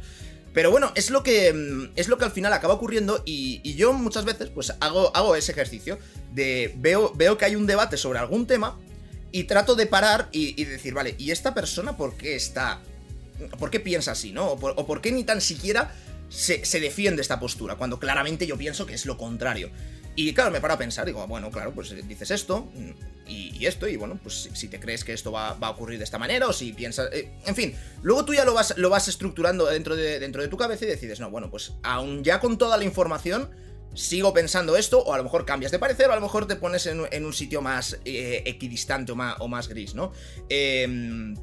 Pero 0.54 0.70
bueno, 0.70 0.92
es 0.94 1.10
lo 1.10 1.22
que, 1.22 1.90
es 1.94 2.08
lo 2.08 2.18
que 2.18 2.24
al 2.24 2.32
final 2.32 2.52
acaba 2.52 2.74
ocurriendo 2.74 3.22
y, 3.26 3.74
yo 3.74 3.92
muchas 3.92 4.24
veces 4.24 4.48
pues 4.48 4.72
hago, 4.80 5.14
hago 5.14 5.36
ese 5.36 5.52
ejercicio 5.52 5.98
de 6.32 6.72
veo, 6.76 7.12
veo 7.14 7.36
que 7.36 7.44
hay 7.44 7.54
un 7.54 7.66
debate 7.66 7.96
sobre 7.96 8.18
algún 8.18 8.46
tema 8.46 8.76
y 9.32 9.44
trato 9.44 9.75
de 9.75 9.87
parar 9.87 10.28
y, 10.32 10.64
decir, 10.64 10.94
vale, 10.94 11.14
¿y 11.18 11.30
esta 11.30 11.54
persona 11.54 11.97
por 11.97 12.16
qué 12.16 12.37
está... 12.37 12.80
¿Por 13.58 13.70
qué 13.70 13.78
piensa 13.78 14.12
así, 14.12 14.32
no? 14.32 14.47
O 14.49 14.87
por, 14.87 15.00
qué 15.00 15.12
ni 15.12 15.23
tan 15.23 15.40
siquiera 15.40 15.94
se, 16.28 16.58
defiende 16.80 17.23
esta 17.23 17.38
postura, 17.38 17.76
cuando 17.76 18.00
claramente 18.00 18.49
yo 18.49 18.58
pienso 18.58 18.85
que 18.85 18.94
es 18.94 19.06
lo 19.06 19.16
contrario. 19.16 19.70
Y 20.16 20.35
claro, 20.35 20.50
me 20.50 20.61
paro 20.61 20.75
a 20.75 20.78
pensar, 20.78 21.06
digo, 21.06 21.25
bueno, 21.28 21.49
claro, 21.52 21.73
pues 21.73 21.94
dices 22.08 22.32
esto 22.32 22.68
y, 23.28 23.64
esto, 23.64 23.87
y 23.87 23.97
bueno, 23.97 24.18
pues 24.20 24.49
si, 24.52 24.66
te 24.66 24.80
crees 24.80 25.04
que 25.04 25.12
esto 25.12 25.30
va, 25.30 25.50
a 25.50 25.70
ocurrir 25.70 25.99
de 25.99 26.04
esta 26.04 26.18
manera, 26.18 26.49
o 26.49 26.52
si 26.52 26.73
piensas. 26.73 27.11
Eh, 27.12 27.30
en 27.47 27.54
fin, 27.54 27.76
luego 28.02 28.25
tú 28.25 28.35
ya 28.35 28.44
lo 28.44 28.54
vas, 28.54 28.76
lo 28.76 28.90
vas 28.90 29.06
estructurando 29.06 29.66
dentro 29.66 29.94
de, 29.94 30.18
dentro 30.18 30.42
de 30.42 30.49
tu 30.49 30.56
cabeza 30.56 30.85
y 30.85 30.88
decides, 30.88 31.20
no, 31.20 31.30
bueno, 31.30 31.49
pues 31.49 31.75
aún 31.85 32.25
ya 32.25 32.40
con 32.40 32.58
toda 32.58 32.76
la 32.76 32.82
información, 32.82 33.49
sigo 33.95 34.33
pensando 34.33 34.76
esto, 34.76 35.00
o 35.00 35.12
a 35.12 35.16
lo 35.16 35.25
mejor 35.25 35.45
cambias 35.45 35.73
de 35.73 35.78
parecer, 35.78 36.09
o 36.09 36.12
a 36.12 36.14
lo 36.14 36.21
mejor 36.21 36.47
te 36.47 36.57
pones 36.57 36.87
en, 36.87 37.25
un 37.25 37.33
sitio 37.33 37.62
más 37.62 37.99
eh, 38.04 38.42
equidistante 38.47 39.12
o 39.12 39.16
más, 39.16 39.37
o 39.40 39.49
más, 39.49 39.68
gris, 39.68 39.95
¿no? 39.95 40.12
Em, 40.49 41.35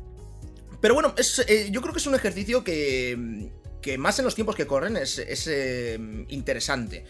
pero 0.81 0.93
bueno, 0.93 1.13
eh, 1.47 1.69
yo 1.71 1.81
creo 1.81 1.93
que 1.93 1.99
es 1.99 2.07
un 2.07 2.15
ejercicio 2.15 2.63
que, 2.63 3.49
que 3.81 3.97
más 3.97 4.19
en 4.19 4.25
los 4.25 4.35
tiempos 4.35 4.55
que 4.55 4.67
corren 4.67 4.97
es, 4.97 5.19
em, 5.47 6.25
interesante 6.29 7.05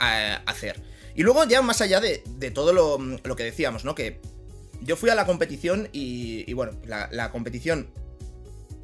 eh, 0.00 0.38
hacer. 0.46 0.82
Y 1.14 1.22
luego 1.22 1.44
ya 1.44 1.62
más 1.62 1.80
allá 1.80 2.00
de, 2.00 2.18
todo 2.50 2.72
lo, 2.72 3.36
que 3.36 3.44
decíamos, 3.44 3.84
¿no? 3.84 3.94
Que 3.94 4.20
yo 4.82 4.96
fui 4.96 5.10
a 5.10 5.14
la 5.14 5.26
competición 5.26 5.88
y, 5.92 6.52
bueno, 6.52 6.72
la, 6.84 7.08
la 7.10 7.30
competición 7.30 7.90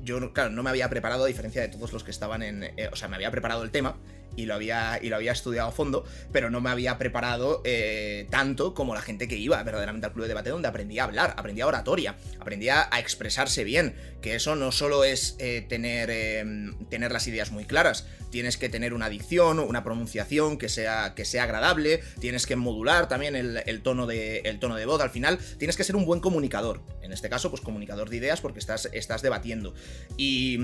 yo, 0.02 0.32
claro, 0.32 0.50
no 0.50 0.62
me 0.64 0.70
había 0.70 0.90
preparado 0.90 1.24
a 1.24 1.26
diferencia 1.28 1.62
de 1.62 1.68
todos 1.68 1.92
los 1.92 2.02
que 2.02 2.10
estaban 2.10 2.42
en... 2.42 2.70
o 2.90 2.96
sea, 2.96 3.06
me 3.06 3.14
había 3.14 3.30
preparado 3.30 3.62
el 3.62 3.70
tema 3.70 3.96
y 4.36 4.46
lo 4.46 4.54
había, 4.54 4.98
y 5.02 5.08
lo 5.08 5.16
había 5.16 5.32
estudiado 5.32 5.68
a 5.68 5.72
fondo, 5.72 6.04
pero 6.32 6.50
no 6.50 6.60
me 6.60 6.70
había 6.70 6.98
preparado 6.98 7.60
eh, 7.64 8.26
tanto 8.30 8.74
como 8.74 8.94
la 8.94 9.02
gente 9.02 9.28
que 9.28 9.36
iba 9.36 9.62
verdaderamente 9.62 10.06
al 10.06 10.12
club 10.12 10.24
de 10.24 10.28
debate 10.28 10.50
donde 10.50 10.68
aprendía 10.68 11.02
a 11.02 11.06
hablar, 11.06 11.34
aprendía 11.36 11.66
oratoria, 11.66 12.16
aprendía 12.40 12.88
a 12.90 13.00
expresarse 13.00 13.64
bien, 13.64 13.94
que 14.20 14.34
eso 14.34 14.56
no 14.56 14.72
solo 14.72 15.04
es 15.04 15.36
eh, 15.38 15.66
tener, 15.68 16.10
em, 16.10 16.74
tener 16.88 17.12
las 17.12 17.26
ideas 17.26 17.50
muy 17.50 17.64
claras, 17.64 18.06
tienes 18.30 18.56
que 18.56 18.68
tener 18.68 18.94
una 18.94 19.08
dicción, 19.08 19.58
una 19.58 19.84
pronunciación 19.84 20.56
que 20.56 20.68
sea, 20.68 21.14
que 21.14 21.24
sea 21.24 21.44
agradable, 21.44 22.02
tienes 22.18 22.46
que 22.46 22.56
modular 22.56 23.08
también 23.08 23.36
el, 23.36 23.82
tono 23.82 24.06
de, 24.06 24.38
el 24.38 24.58
tono 24.58 24.76
de 24.76 24.86
voz, 24.86 25.00
al 25.02 25.10
final 25.10 25.38
tienes 25.58 25.76
que 25.76 25.84
ser 25.84 25.96
un 25.96 26.06
buen 26.06 26.20
comunicador, 26.20 26.80
en 27.02 27.12
este 27.12 27.28
caso 27.28 27.50
pues 27.50 27.60
comunicador 27.60 28.08
de 28.08 28.16
ideas 28.16 28.40
porque 28.40 28.58
estás, 28.58 28.88
estás 28.92 29.20
debatiendo. 29.22 29.74
Y, 30.16 30.58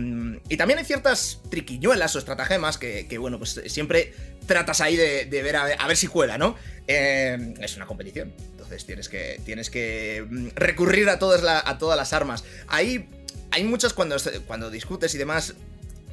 y 0.49 0.57
también 0.57 0.79
hay 0.79 0.85
ciertas 0.87 1.41
triquiñuelas 1.51 2.17
o 2.17 2.19
estratagemas 2.19 2.79
que, 2.79 3.07
que 3.07 3.19
bueno, 3.19 3.39
pues 3.39 3.58
siempre 3.67 4.13
tratas 4.47 4.81
ahí 4.81 4.97
de, 4.97 5.27
ver 5.31 5.57
a, 5.57 5.87
ver 5.87 5.97
si 5.97 6.07
cuela, 6.07 6.39
¿no? 6.39 6.57
Eh, 6.87 7.55
es 7.61 7.77
una 7.77 7.87
competición, 7.87 8.33
entonces 8.53 8.87
tienes 8.87 9.09
que, 9.09 9.41
tienes 9.45 9.71
que 9.71 10.27
mm, 10.29 10.49
recurrir 10.55 11.09
a 11.11 11.19
todas, 11.19 11.43
a 11.45 11.79
todas 11.79 11.97
las 11.97 12.13
armas. 12.13 12.45
Ahí 12.67 13.09
hay 13.51 13.65
muchas 13.65 13.93
cuando, 13.93 14.17
cuando 14.47 14.71
discutes 14.71 15.15
y 15.15 15.19
demás, 15.19 15.55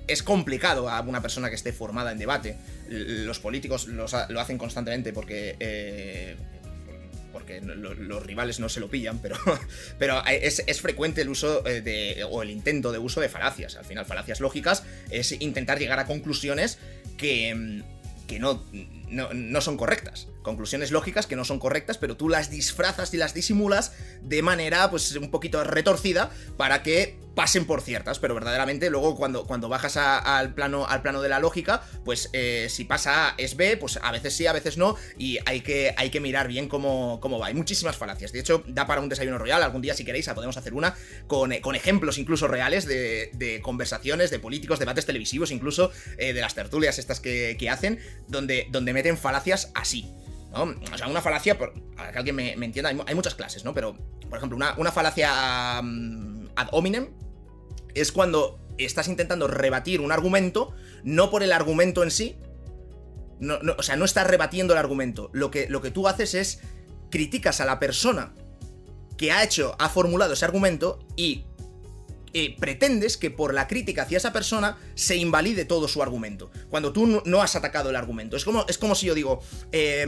es 0.07 0.21
complicado 0.21 0.89
a 0.89 1.01
una 1.01 1.21
persona 1.21 1.49
que 1.49 1.55
esté 1.55 1.73
formada 1.73 2.11
en 2.11 2.17
debate. 2.17 2.57
Los 2.89 3.39
políticos 3.39 3.87
lo 3.87 4.05
hacen 4.39 4.57
constantemente 4.57 5.13
porque 5.13 5.55
eh, 5.59 6.35
porque 7.35 7.59
los 7.59 8.25
rivales 8.25 8.61
no 8.61 8.69
se 8.69 8.79
lo 8.79 8.89
pillan, 8.89 9.19
pero, 9.19 9.35
pero 9.99 10.23
es, 10.25 10.63
frecuente 10.79 11.19
el 11.19 11.27
uso 11.27 11.67
eh, 11.67 11.81
de, 11.81 12.23
o 12.23 12.41
el 12.41 12.49
intento 12.49 12.93
de 12.93 12.97
uso 12.97 13.19
de 13.19 13.27
falacias. 13.27 13.75
Al 13.75 13.83
final, 13.83 14.05
falacias 14.05 14.39
lógicas 14.39 14.83
es 15.09 15.33
intentar 15.41 15.77
llegar 15.77 15.99
a 15.99 16.05
conclusiones 16.05 16.79
que, 17.17 17.53
mm, 17.53 17.83
que 18.25 18.39
no, 18.39 18.63
no, 19.09 19.59
son 19.59 19.75
correctas. 19.75 20.29
Conclusiones 20.45 20.91
lógicas 20.91 21.25
que 21.25 21.35
no 21.35 21.43
son 21.43 21.57
correctas, 21.57 21.97
pero 21.97 22.15
tú 22.15 22.29
las 22.29 22.51
disfrazas 22.51 23.11
y 23.15 23.17
las 23.17 23.33
disimulas 23.33 23.93
de 24.21 24.43
manera, 24.43 24.91
pues, 24.91 25.15
un 25.15 25.31
poquito 25.31 25.63
retorcida 25.63 26.29
para 26.55 26.83
que 26.83 27.17
pasen 27.33 27.65
por 27.65 27.81
ciertas, 27.81 28.19
pero 28.19 28.35
verdaderamente 28.35 28.89
luego 28.91 29.15
cuando, 29.15 29.45
cuando 29.45 29.69
bajas 29.69 29.97
al, 29.97 30.53
plano, 30.53 30.85
al 30.87 31.01
plano 31.01 31.21
de 31.21 31.29
la 31.29 31.39
lógica, 31.39 31.83
pues 32.05 32.29
eh, 32.33 32.67
si 32.69 32.85
pasa 32.85 33.29
A 33.29 33.35
es 33.37 33.57
B, 33.57 33.75
pues 33.75 33.99
a 34.01 34.11
veces 34.11 34.35
sí, 34.35 34.47
a 34.47 34.53
veces 34.53 34.77
no, 34.77 34.95
y 35.17 35.39
hay 35.47 35.61
que, 35.61 35.93
hay 35.97 36.11
que 36.11 36.19
mirar 36.19 36.47
bien 36.47 36.69
cómo, 36.69 37.19
cómo 37.21 37.39
va. 37.39 37.47
Hay 37.47 37.53
muchísimas 37.55 37.97
falacias. 37.97 38.31
De 38.31 38.39
hecho, 38.39 38.63
da 38.67 38.87
para 38.87 39.01
un 39.01 39.09
desayuno 39.09 39.37
royal. 39.37 39.61
Algún 39.63 39.81
día, 39.81 39.93
si 39.93 40.05
queréis, 40.05 40.29
podemos 40.29 40.57
hacer 40.57 40.73
una 40.73 40.95
con, 41.27 41.51
eh, 41.51 41.61
con 41.61 41.75
ejemplos 41.75 42.17
incluso 42.17 42.47
reales 42.47 42.85
de, 42.85 43.59
conversaciones, 43.63 44.31
de 44.31 44.39
políticos, 44.39 44.79
debates 44.79 45.05
televisivos, 45.05 45.51
incluso 45.51 45.91
eh, 46.17 46.33
de 46.33 46.41
las 46.41 46.55
tertulias 46.55 46.99
estas 46.99 47.19
que, 47.19 47.67
hacen, 47.69 47.99
donde, 48.27 48.67
donde 48.69 48.93
meten 48.93 49.17
falacias 49.17 49.71
así. 49.73 50.13
¿No? 50.55 50.75
O 50.93 50.97
sea, 50.97 51.07
una 51.07 51.21
falacia, 51.21 51.57
por, 51.57 51.73
para 51.95 52.11
que 52.11 52.17
alguien 52.17 52.35
me, 52.35 52.53
entienda, 52.53 52.89
hay, 52.89 53.15
muchas 53.15 53.35
clases, 53.35 53.65
¿no? 53.65 53.73
Pero, 53.73 53.97
por 54.29 54.37
ejemplo, 54.37 54.55
una, 54.55 54.73
una 54.77 54.91
falacia 54.91 55.79
ad 55.79 56.67
hominem 56.71 57.09
es 57.93 58.11
cuando 58.11 58.59
estás 58.77 59.07
intentando 59.07 59.47
rebatir 59.47 60.01
un 60.01 60.11
argumento, 60.11 60.73
no 61.03 61.29
por 61.29 61.43
el 61.43 61.51
argumento 61.51 62.03
en 62.03 62.11
sí, 62.11 62.37
no, 63.39 63.59
o 63.77 63.83
sea, 63.83 63.95
no 63.95 64.05
estás 64.05 64.27
rebatiendo 64.27 64.73
el 64.73 64.79
argumento. 64.79 65.29
Lo 65.33 65.51
que, 65.51 65.67
lo 65.69 65.81
que 65.81 65.91
tú 65.91 66.07
haces 66.07 66.33
es 66.33 66.61
criticas 67.11 67.61
a 67.61 67.65
la 67.65 67.79
persona 67.79 68.33
que 69.17 69.31
ha 69.31 69.43
hecho, 69.43 69.75
ha 69.79 69.89
formulado 69.89 70.33
ese 70.33 70.45
argumento 70.45 70.99
y 71.15 71.45
eh, 72.37 72.53
pretendes 72.59 73.15
que 73.15 73.31
por 73.31 73.53
la 73.53 73.65
crítica 73.65 74.01
hacia 74.01 74.17
esa 74.17 74.33
persona 74.33 74.77
se 74.93 75.15
invalide 75.15 75.63
todo 75.63 75.87
su 75.87 76.03
argumento. 76.03 76.51
Cuando 76.69 76.91
tú 76.91 77.23
no, 77.23 77.41
has 77.41 77.55
atacado 77.55 77.89
el 77.89 77.95
argumento. 77.95 78.35
Es 78.35 78.43
como, 78.43 78.65
es 78.67 78.77
como 78.77 78.93
si 78.93 79.05
yo 79.05 79.15
digo. 79.15 79.41
Eh, 79.71 80.05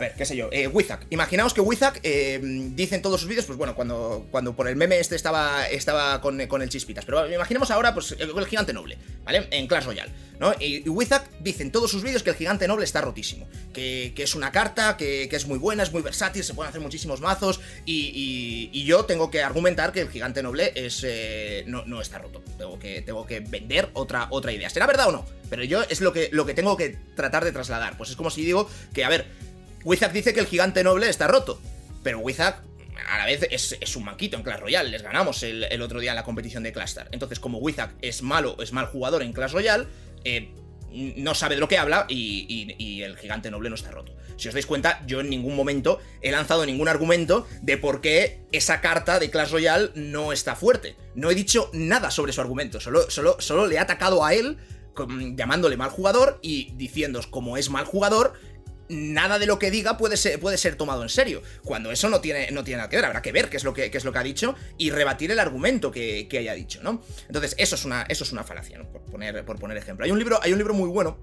a 0.00 0.08
ver, 0.08 0.14
qué 0.14 0.24
sé 0.24 0.34
yo, 0.34 0.48
eh, 0.50 0.66
Wizak. 0.66 1.06
Imaginaos 1.10 1.52
que 1.52 1.60
Wizak 1.60 2.00
eh, 2.02 2.40
dice 2.42 2.94
en 2.94 3.02
todos 3.02 3.20
sus 3.20 3.28
vídeos, 3.28 3.44
pues 3.44 3.58
bueno, 3.58 3.74
cuando, 3.74 4.26
cuando 4.30 4.56
por 4.56 4.66
el 4.66 4.74
meme 4.74 4.98
este 4.98 5.14
estaba, 5.14 5.68
estaba 5.68 6.22
con, 6.22 6.40
el 6.40 6.68
chispitas. 6.70 7.04
Pero 7.04 7.30
imaginemos 7.30 7.70
ahora, 7.70 7.92
pues, 7.92 8.16
el, 8.18 8.46
gigante 8.46 8.72
noble, 8.72 8.96
¿vale? 9.24 9.46
En 9.50 9.66
Clash 9.66 9.84
Royale, 9.84 10.10
¿no? 10.38 10.54
Y, 10.58 10.88
Wizak 10.88 11.28
dice 11.40 11.64
en 11.64 11.70
todos 11.70 11.90
sus 11.90 12.02
vídeos 12.02 12.22
que 12.22 12.30
el 12.30 12.36
gigante 12.36 12.66
noble 12.66 12.86
está 12.86 13.02
rotísimo. 13.02 13.46
Que, 13.74 14.14
es 14.16 14.34
una 14.34 14.50
carta, 14.52 14.96
que, 14.96 15.28
es 15.30 15.46
muy 15.46 15.58
buena, 15.58 15.82
es 15.82 15.92
muy 15.92 16.00
versátil, 16.00 16.44
se 16.44 16.54
pueden 16.54 16.70
hacer 16.70 16.80
muchísimos 16.80 17.20
mazos. 17.20 17.60
Y, 17.84 18.82
yo 18.86 19.04
tengo 19.04 19.30
que 19.30 19.42
argumentar 19.42 19.92
que 19.92 20.00
el 20.00 20.08
gigante 20.08 20.42
noble 20.42 20.72
es 20.74 21.04
eh, 21.06 21.64
no, 21.66 22.00
está 22.00 22.18
roto. 22.18 22.42
Tengo 22.56 22.78
que, 22.78 23.02
tengo 23.02 23.26
que 23.26 23.40
vender 23.40 23.90
otra, 23.92 24.28
otra 24.30 24.50
idea. 24.50 24.70
¿Será 24.70 24.86
verdad 24.86 25.08
o 25.08 25.12
no? 25.12 25.26
Pero 25.50 25.62
yo 25.64 25.82
es 25.82 26.00
lo 26.00 26.14
que, 26.14 26.30
lo 26.32 26.46
que 26.46 26.54
tengo 26.54 26.76
que 26.78 26.96
tratar 27.14 27.44
de 27.44 27.52
trasladar. 27.52 27.98
Pues 27.98 28.08
es 28.08 28.16
como 28.16 28.30
si 28.30 28.42
digo 28.42 28.66
que, 28.94 29.04
a 29.04 29.10
ver 29.10 29.26
Wizard 29.84 30.12
dice 30.12 30.34
que 30.34 30.40
el 30.40 30.46
gigante 30.46 30.84
noble 30.84 31.08
está 31.08 31.26
roto, 31.26 31.60
pero 32.02 32.18
Wizard 32.18 32.62
a 33.08 33.18
la 33.18 33.26
vez 33.26 33.46
es, 33.50 33.96
un 33.96 34.04
manquito 34.04 34.36
en 34.36 34.42
Clash 34.42 34.60
Royale. 34.60 34.90
Les 34.90 35.02
ganamos 35.02 35.42
el, 35.42 35.82
otro 35.82 36.00
día 36.00 36.10
en 36.10 36.16
la 36.16 36.24
competición 36.24 36.62
de 36.62 36.72
Clash 36.72 36.90
Star. 36.90 37.08
Entonces, 37.12 37.40
como 37.40 37.58
Wizard 37.58 37.92
es 38.02 38.22
malo, 38.22 38.56
es 38.60 38.72
mal 38.72 38.86
jugador 38.86 39.22
en 39.22 39.32
Clash 39.32 39.52
Royale, 39.52 39.86
eh, 40.24 40.52
no 40.92 41.34
sabe 41.34 41.54
de 41.54 41.60
lo 41.60 41.68
que 41.68 41.78
habla 41.78 42.06
y, 42.08 43.02
el 43.02 43.16
gigante 43.16 43.50
noble 43.50 43.70
no 43.70 43.76
está 43.76 43.90
roto. 43.90 44.12
Si 44.36 44.48
os 44.48 44.54
dais 44.54 44.66
cuenta, 44.66 45.02
yo 45.06 45.20
en 45.20 45.28
ningún 45.28 45.54
momento 45.54 46.00
he 46.22 46.30
lanzado 46.30 46.64
ningún 46.64 46.88
argumento 46.88 47.46
de 47.62 47.76
por 47.76 48.00
qué 48.00 48.40
esa 48.52 48.80
carta 48.80 49.18
de 49.18 49.30
Clash 49.30 49.50
Royale 49.50 49.90
no 49.94 50.32
está 50.32 50.56
fuerte. 50.56 50.96
No 51.14 51.30
he 51.30 51.34
dicho 51.34 51.70
nada 51.72 52.10
sobre 52.10 52.32
su 52.32 52.40
argumento, 52.40 52.80
solo, 52.80 53.10
solo, 53.10 53.36
solo 53.38 53.66
le 53.66 53.76
he 53.76 53.78
atacado 53.78 54.24
a 54.24 54.34
él 54.34 54.58
llamándole 55.34 55.76
mal 55.76 55.90
jugador 55.90 56.38
y 56.42 56.72
diciendo 56.74 57.20
como 57.30 57.56
es 57.56 57.70
mal 57.70 57.84
jugador, 57.84 58.34
nada 58.90 59.38
de 59.38 59.46
lo 59.46 59.58
que 59.58 59.70
diga 59.70 59.96
puede 59.96 60.16
ser, 60.16 60.38
puede 60.40 60.58
ser 60.58 60.76
tomado 60.76 61.02
en 61.02 61.08
serio. 61.08 61.42
Cuando 61.64 61.90
eso 61.90 62.08
no 62.08 62.20
tiene, 62.20 62.50
no 62.50 62.64
tiene 62.64 62.78
nada 62.78 62.90
que 62.90 62.96
ver, 62.96 63.04
habrá 63.04 63.22
que 63.22 63.32
ver 63.32 63.48
qué 63.48 63.56
es 63.56 63.64
lo 63.64 63.72
que, 63.72 63.90
es 63.92 64.04
lo 64.04 64.12
que 64.12 64.18
ha 64.18 64.22
dicho 64.22 64.54
y 64.76 64.90
rebatir 64.90 65.30
el 65.30 65.38
argumento 65.38 65.90
que, 65.90 66.28
haya 66.38 66.54
dicho, 66.54 66.82
¿no? 66.82 67.02
Entonces, 67.26 67.54
eso 67.58 67.74
es 67.74 67.84
una, 67.84 68.02
eso 68.08 68.24
es 68.24 68.32
una 68.32 68.44
falacia, 68.44 68.78
¿no? 68.78 68.90
Por 68.90 69.02
poner, 69.02 69.44
por 69.44 69.58
poner 69.58 69.76
ejemplo. 69.76 70.04
Hay 70.04 70.10
un 70.10 70.18
libro, 70.18 70.40
hay 70.42 70.52
un 70.52 70.58
libro 70.58 70.74
muy 70.74 70.88
bueno 70.88 71.18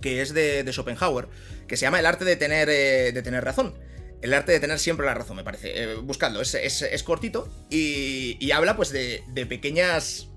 que 0.00 0.22
es 0.22 0.32
de, 0.34 0.64
Schopenhauer, 0.72 1.28
que 1.66 1.76
se 1.76 1.82
llama 1.82 1.98
El 1.98 2.06
arte 2.06 2.24
de 2.24 2.36
tener, 2.36 2.68
eh, 2.70 3.12
de 3.12 3.22
tener 3.22 3.44
razón. 3.44 3.74
El 4.22 4.32
arte 4.34 4.52
de 4.52 4.60
tener 4.60 4.78
siempre 4.78 5.04
la 5.04 5.14
razón, 5.14 5.36
me 5.36 5.44
parece. 5.44 5.82
Eh, 5.82 5.94
buscadlo, 5.96 6.40
es, 6.40 7.02
cortito 7.04 7.48
y, 7.70 8.50
habla 8.52 8.76
pues 8.76 8.90
de, 8.90 9.22
de 9.28 9.46
pequeñas 9.46 10.28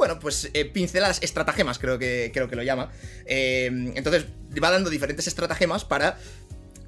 bueno, 0.00 0.18
pues 0.18 0.48
eh, 0.54 0.64
pinceladas, 0.64 1.18
estratagemas, 1.22 1.78
creo 1.78 1.98
que, 1.98 2.30
creo 2.32 2.48
que 2.48 2.56
lo 2.56 2.62
llama. 2.62 2.90
Eh, 3.26 3.66
entonces 3.94 4.24
va 4.62 4.70
dando 4.70 4.88
diferentes 4.88 5.26
estratagemas 5.26 5.84
para 5.84 6.16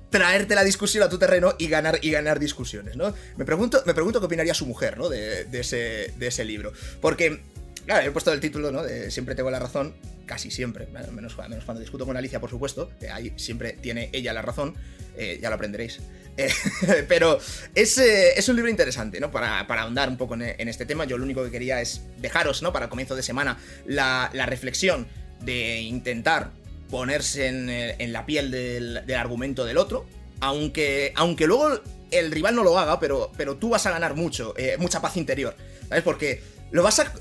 traerte 0.09 0.55
la 0.55 0.65
discusión 0.65 1.05
a 1.05 1.11
tu 1.11 1.19
terreno 1.19 1.55
y 1.59 1.69
ganar, 1.69 1.99
y 2.01 2.11
ganar 2.11 2.39
discusiones, 2.39 2.97
¿no? 2.97 3.13
Me 3.37 3.45
pregunto, 3.45 3.83
me 3.85 3.93
pregunto 3.93 4.19
qué 4.19 4.25
opinaría 4.25 4.55
su 4.55 4.65
mujer, 4.65 4.97
¿no? 4.97 5.11
De, 5.11 5.47
ese, 5.53 6.15
de 6.17 6.27
ese 6.27 6.47
libro. 6.47 6.73
Porque, 7.03 7.43
claro, 7.87 8.07
he 8.07 8.11
puesto 8.11 8.33
el 8.33 8.41
título, 8.41 8.71
¿no? 8.73 8.83
De 8.83 9.11
Siempre 9.11 9.35
tengo 9.35 9.51
la 9.51 9.59
razón, 9.59 9.95
casi 10.27 10.51
siempre, 10.51 10.87
menos, 10.87 11.37
menos 11.37 11.65
cuando 11.65 11.81
discuto 11.81 12.07
con 12.07 12.17
Alicia, 12.17 12.41
por 12.41 12.51
supuesto, 12.51 12.91
que 12.99 13.11
ahí 13.11 13.33
siempre 13.37 13.73
tiene 13.73 14.11
ella 14.13 14.33
la 14.33 14.43
razón, 14.43 14.75
eh, 15.17 15.39
ya 15.43 15.49
lo 15.49 15.57
aprenderéis. 15.57 16.01
Eh, 16.37 16.51
pero 17.09 17.39
es, 17.75 17.99
eh, 17.99 18.33
es, 18.37 18.49
un 18.49 18.57
libro 18.57 18.71
interesante, 18.71 19.21
¿no? 19.21 19.31
Para, 19.31 19.67
para 19.67 19.83
ahondar 19.83 20.09
un 20.09 20.17
poco 20.17 20.35
en, 20.35 20.69
este 20.69 20.87
tema, 20.87 21.05
yo 21.05 21.19
lo 21.19 21.25
único 21.25 21.45
que 21.45 21.51
quería 21.51 21.81
es 21.81 22.03
dejaros, 22.19 22.63
¿no? 22.63 22.73
Para 22.73 22.89
comienzo 22.89 23.15
de 23.15 23.23
semana, 23.23 23.59
la, 23.87 24.31
la 24.33 24.47
reflexión 24.47 25.07
de 25.41 25.81
intentar 25.81 26.51
ponerse 26.91 27.47
en, 27.47 28.13
la 28.13 28.27
piel 28.27 28.51
del, 28.51 29.15
argumento 29.15 29.65
del 29.65 29.79
otro, 29.79 30.07
aunque, 30.41 31.13
aunque 31.17 31.47
luego 31.47 31.81
el 32.11 32.31
rival 32.31 32.55
no 32.55 32.65
lo 32.65 32.79
haga, 32.79 33.01
pero, 33.01 33.33
pero 33.37 33.57
tú 33.57 33.71
vas 33.71 33.87
a 33.87 33.91
ganar 33.91 34.15
mucho, 34.15 34.55
mucha 34.79 35.01
paz 35.01 35.17
interior, 35.17 35.57
¿sabes? 35.89 36.05
Porque 36.05 36.43
lo 36.71 36.83
vas 36.83 36.99
a... 37.01 37.13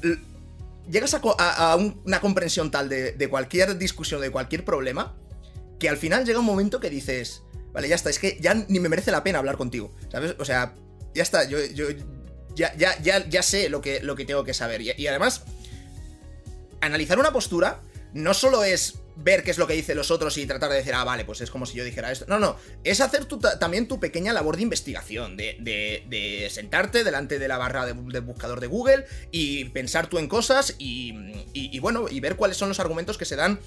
Llegas 0.91 1.13
a, 1.13 1.75
una 2.05 2.19
comprensión 2.19 2.69
tal 2.69 2.89
de, 2.89 3.27
cualquier 3.29 3.77
discusión, 3.77 4.21
de 4.21 4.29
cualquier 4.29 4.65
problema, 4.65 5.17
que 5.79 5.89
al 5.89 5.97
final 5.97 6.25
llega 6.25 6.39
un 6.39 6.45
momento 6.45 6.79
que 6.79 6.89
dices, 6.89 7.43
vale, 7.71 7.87
ya 7.87 7.95
está, 7.95 8.09
es 8.09 8.19
que 8.19 8.37
ya 8.41 8.53
ni 8.53 8.79
me 8.79 8.89
merece 8.89 9.09
la 9.09 9.23
pena 9.23 9.39
hablar 9.39 9.57
contigo, 9.57 9.95
¿sabes? 10.11 10.35
O 10.37 10.45
sea, 10.45 10.75
ya 11.15 11.23
está, 11.23 11.45
yo, 11.45 11.57
yo 11.73 11.87
ya, 12.55 12.75
ya, 12.75 13.01
ya, 13.01 13.27
ya 13.27 13.41
sé 13.41 13.69
lo 13.69 13.81
que, 13.81 14.01
lo 14.01 14.15
que 14.15 14.25
tengo 14.25 14.43
que 14.43 14.53
saber. 14.53 14.81
y 14.81 15.07
además, 15.07 15.43
analizar 16.81 17.17
una 17.17 17.31
postura 17.31 17.81
no 18.13 18.33
solo 18.33 18.63
es 18.63 19.00
ver 19.15 19.43
qué 19.43 19.51
es 19.51 19.57
lo 19.57 19.67
que 19.67 19.73
dicen 19.73 19.97
los 19.97 20.11
otros 20.11 20.37
y 20.37 20.45
tratar 20.45 20.69
de 20.69 20.77
decir, 20.77 20.93
ah, 20.93 21.03
vale, 21.03 21.25
pues 21.25 21.41
es 21.41 21.51
como 21.51 21.65
si 21.65 21.77
yo 21.77 21.83
dijera 21.83 22.11
esto. 22.11 22.25
No, 22.27 22.39
no, 22.39 22.55
es 22.83 23.01
hacer 23.01 23.25
también 23.59 23.87
tu 23.87 23.99
pequeña 23.99 24.33
labor 24.33 24.55
de 24.55 24.63
investigación, 24.63 25.37
de, 25.37 25.57
de, 25.59 26.49
sentarte 26.49 27.03
delante 27.03 27.39
de 27.39 27.47
la 27.47 27.57
barra 27.57 27.85
de, 27.85 28.19
buscador 28.19 28.59
de 28.59 28.67
Google 28.67 29.05
y 29.31 29.65
pensar 29.65 30.07
tú 30.07 30.17
en 30.17 30.27
cosas 30.27 30.75
y, 30.77 31.79
bueno, 31.79 32.07
y 32.09 32.19
ver 32.19 32.35
cuáles 32.35 32.57
son 32.57 32.69
los 32.69 32.79
argumentos 32.79 33.17
que 33.17 33.25
se 33.25 33.35
dan 33.35 33.59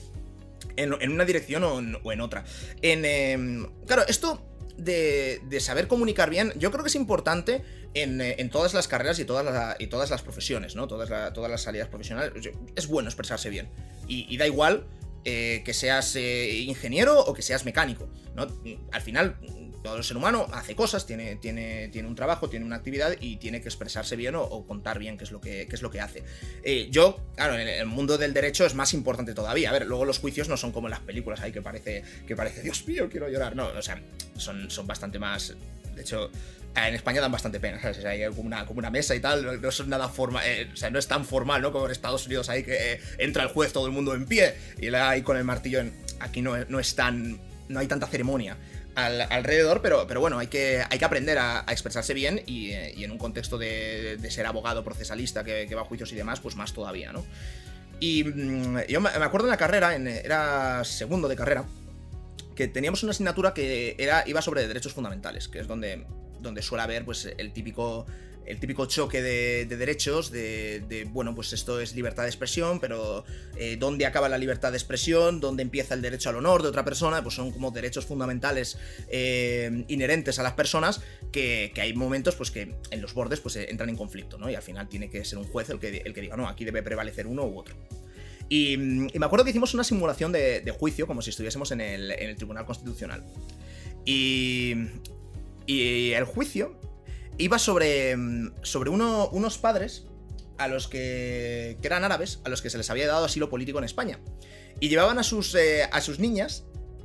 en, 0.76 0.92
una 1.12 1.24
dirección 1.24 1.64
o 1.64 2.12
en, 2.12 2.20
otra. 2.20 2.44
En, 2.82 3.04
em, 3.04 3.66
claro, 3.86 4.04
esto 4.08 4.42
de, 4.76 5.40
saber 5.60 5.88
comunicar 5.88 6.30
bien, 6.30 6.52
yo 6.56 6.70
creo 6.70 6.82
que 6.82 6.88
es 6.88 6.96
importante 6.96 7.62
en, 7.94 8.20
en 8.20 8.50
todas 8.50 8.74
las 8.74 8.88
carreras 8.88 9.18
y 9.20 9.24
todas, 9.24 9.76
y 9.78 9.86
todas 9.86 10.10
las 10.10 10.22
profesiones, 10.22 10.74
¿no? 10.74 10.88
Todas, 10.88 11.32
todas 11.32 11.50
las 11.50 11.62
salidas 11.62 11.88
profesionales. 11.88 12.32
Es 12.74 12.86
bueno 12.88 13.08
expresarse 13.08 13.50
bien. 13.50 13.68
y 14.08 14.36
da 14.36 14.46
igual 14.46 14.86
eh, 15.24 15.62
que 15.64 15.74
seas 15.74 16.16
eh, 16.16 16.50
ingeniero 16.66 17.18
o 17.18 17.32
que 17.32 17.42
seas 17.42 17.64
mecánico. 17.64 18.08
¿no? 18.34 18.46
Al 18.92 19.00
final, 19.00 19.36
todo 19.84 20.02
ser 20.02 20.16
humano 20.16 20.46
hace 20.52 20.74
cosas, 20.74 21.06
tiene, 21.06 21.36
tiene, 21.36 21.88
tiene 21.88 22.08
un 22.08 22.14
trabajo, 22.14 22.48
tiene 22.48 22.64
una 22.64 22.76
actividad 22.76 23.16
y 23.20 23.36
tiene 23.36 23.60
que 23.60 23.68
expresarse 23.68 24.16
bien 24.16 24.34
o, 24.34 24.66
contar 24.66 24.98
bien 24.98 25.18
qué 25.18 25.24
es 25.24 25.30
lo 25.30 25.42
que, 25.42 25.68
es 25.70 25.82
lo 25.82 25.90
que 25.90 26.00
hace. 26.00 26.22
Eh, 26.62 26.88
yo, 26.90 27.20
claro, 27.36 27.58
en 27.58 27.68
el 27.68 27.86
mundo 27.86 28.16
del 28.16 28.32
derecho 28.32 28.64
es 28.64 28.74
más 28.74 28.94
importante 28.94 29.34
todavía. 29.34 29.68
A 29.68 29.72
ver, 29.74 29.86
luego 29.86 30.06
los 30.06 30.18
juicios 30.18 30.48
no 30.48 30.56
son 30.56 30.72
como 30.72 30.86
en 30.86 30.92
las 30.92 31.00
películas 31.00 31.40
ahí 31.42 31.52
que 31.52 31.60
parece, 31.60 32.02
que 32.26 32.34
parece, 32.34 32.62
Dios 32.62 32.86
mío, 32.88 33.08
quiero 33.10 33.28
llorar. 33.28 33.54
No, 33.54 33.66
o 33.66 33.82
sea, 33.82 34.00
son, 34.36 34.70
son 34.70 34.86
bastante 34.86 35.18
más. 35.18 35.54
De 35.94 36.00
hecho, 36.00 36.30
en 36.76 36.94
España 36.94 37.20
dan 37.20 37.30
bastante 37.30 37.60
pena, 37.60 37.80
hay 38.06 38.24
como 38.34 38.48
una, 38.48 38.90
mesa 38.90 39.14
y 39.14 39.20
tal, 39.20 39.60
no 39.60 39.68
es 39.68 39.86
nada 39.86 40.08
formal, 40.08 40.42
eh, 40.44 40.70
o 40.72 40.76
sea, 40.76 40.90
no 40.90 40.98
es 40.98 41.06
tan 41.06 41.24
formal, 41.24 41.62
¿no? 41.62 41.72
Como 41.72 41.86
en 41.86 41.92
Estados 41.92 42.26
Unidos 42.26 42.48
ahí 42.48 42.64
que 42.64 42.94
eh, 42.94 43.00
entra 43.18 43.44
el 43.44 43.48
juez, 43.48 43.72
todo 43.72 43.86
el 43.86 43.92
mundo 43.92 44.14
en 44.14 44.26
pie, 44.26 44.54
y 44.80 44.92
ahí 44.94 45.22
con 45.22 45.36
el 45.36 45.44
martillo, 45.44 45.80
en, 45.80 45.92
aquí 46.20 46.42
no, 46.42 46.56
no 46.64 46.80
es 46.80 46.94
tan, 46.94 47.38
no 47.68 47.80
hay 47.80 47.86
tanta 47.86 48.06
ceremonia 48.06 48.56
alrededor, 48.96 49.82
pero, 49.82 50.06
pero 50.06 50.20
bueno, 50.20 50.38
hay 50.38 50.46
que, 50.46 50.84
hay 50.88 50.98
que 50.98 51.04
aprender 51.04 51.38
a, 51.38 51.64
expresarse 51.68 52.14
bien 52.14 52.42
y, 52.46 52.70
eh, 52.70 52.94
y, 52.96 53.02
en 53.02 53.10
un 53.10 53.18
contexto 53.18 53.58
de, 53.58 54.18
ser 54.30 54.46
abogado 54.46 54.84
procesalista 54.84 55.42
que, 55.42 55.72
va 55.74 55.82
a 55.82 55.84
juicios 55.84 56.12
y 56.12 56.14
demás, 56.14 56.40
pues 56.40 56.54
más 56.54 56.72
todavía, 56.72 57.12
¿no? 57.12 57.24
Y 57.98 58.24
mm, 58.24 58.86
yo 58.88 59.00
me 59.00 59.08
acuerdo 59.10 59.46
en 59.46 59.50
la 59.50 59.56
carrera, 59.56 59.96
era 59.96 60.84
segundo 60.84 61.28
de 61.28 61.36
carrera, 61.36 61.64
que 62.54 62.68
teníamos 62.68 63.02
una 63.02 63.10
asignatura 63.10 63.52
que 63.52 63.96
era, 63.98 64.24
iba 64.26 64.40
sobre 64.42 64.66
derechos 64.66 64.92
fundamentales, 64.92 65.48
que 65.48 65.58
es 65.58 65.66
donde 65.66 66.06
donde 66.44 66.62
suele 66.62 66.84
haber 66.84 67.04
pues 67.04 67.28
el 67.36 67.52
típico 67.52 68.06
el 68.46 68.60
típico 68.60 68.86
choque 68.86 69.22
de, 69.22 69.66
derechos, 69.66 70.30
de, 70.30 71.08
bueno, 71.10 71.34
pues 71.34 71.52
esto 71.52 71.80
es 71.80 71.94
libertad 71.94 72.24
de 72.24 72.28
expresión, 72.28 72.80
pero 72.80 73.24
eh, 73.56 73.76
¿dónde 73.78 74.06
acaba 74.06 74.28
la 74.28 74.38
libertad 74.38 74.70
de 74.70 74.76
expresión? 74.76 75.40
¿Dónde 75.40 75.62
empieza 75.62 75.94
el 75.94 76.02
derecho 76.02 76.28
al 76.28 76.36
honor 76.36 76.62
de 76.62 76.68
otra 76.68 76.84
persona? 76.84 77.22
Pues 77.22 77.34
son 77.34 77.50
como 77.50 77.70
derechos 77.70 78.06
fundamentales 78.06 78.78
eh, 79.08 79.84
inherentes 79.88 80.38
a 80.38 80.42
las 80.42 80.52
personas 80.52 81.00
que, 81.32 81.72
hay 81.76 81.94
momentos 81.94 82.36
pues 82.36 82.50
que 82.50 82.74
en 82.90 83.02
los 83.02 83.14
bordes 83.14 83.40
pues 83.40 83.56
entran 83.56 83.88
en 83.88 83.96
conflicto, 83.96 84.38
¿no? 84.38 84.50
Y 84.50 84.54
al 84.54 84.62
final 84.62 84.88
tiene 84.88 85.10
que 85.10 85.24
ser 85.24 85.38
un 85.38 85.44
juez 85.44 85.70
el 85.70 85.78
que, 85.78 86.02
el 86.04 86.14
que 86.14 86.20
diga, 86.20 86.36
no, 86.36 86.48
aquí 86.48 86.64
debe 86.64 86.82
prevalecer 86.82 87.26
uno 87.26 87.44
u 87.44 87.58
otro. 87.58 87.74
Y, 88.48 88.76
me 88.76 89.24
acuerdo 89.24 89.44
que 89.44 89.50
hicimos 89.50 89.72
una 89.72 89.84
simulación 89.84 90.30
de, 90.30 90.74
juicio 90.78 91.06
como 91.06 91.22
si 91.22 91.30
estuviésemos 91.30 91.70
en 91.72 91.80
el, 91.80 92.10
en 92.10 92.28
el 92.28 92.36
Tribunal 92.36 92.66
Constitucional. 92.66 93.24
Y, 94.04 94.74
y 95.66 96.12
el 96.12 96.24
juicio 96.24 96.78
iba 97.38 97.58
sobre, 97.58 98.16
sobre 98.62 98.90
unos 98.90 99.58
padres 99.58 100.06
a 100.58 100.68
los 100.68 100.88
que, 100.88 101.78
que 101.80 101.86
eran 101.86 102.04
árabes, 102.04 102.40
a 102.44 102.48
los 102.48 102.62
que 102.62 102.70
se 102.70 102.78
les 102.78 102.90
había 102.90 103.06
dado 103.06 103.24
asilo 103.24 103.50
político 103.50 103.78
en 103.78 103.84
España. 103.84 104.20
Y 104.80 104.88
llevaban 104.88 105.18
a 105.18 105.22
sus, 105.22 105.54
eh, 105.54 105.88
a 105.90 106.00
sus 106.00 106.18
niñas 106.18 106.64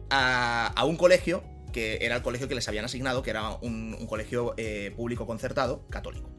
a, 0.09 0.83
un 0.85 0.97
colegio 0.97 1.43
que 1.71 1.99
era 2.01 2.15
el 2.15 2.23
colegio 2.23 2.47
que 2.47 2.55
les 2.55 2.67
habían 2.67 2.85
asignado, 2.85 3.21
que 3.21 3.29
era 3.29 3.51
un, 3.61 4.05
colegio 4.07 4.53
eh, 4.57 4.91
público 4.95 5.27
concertado, 5.27 5.85
católico. 5.89 6.29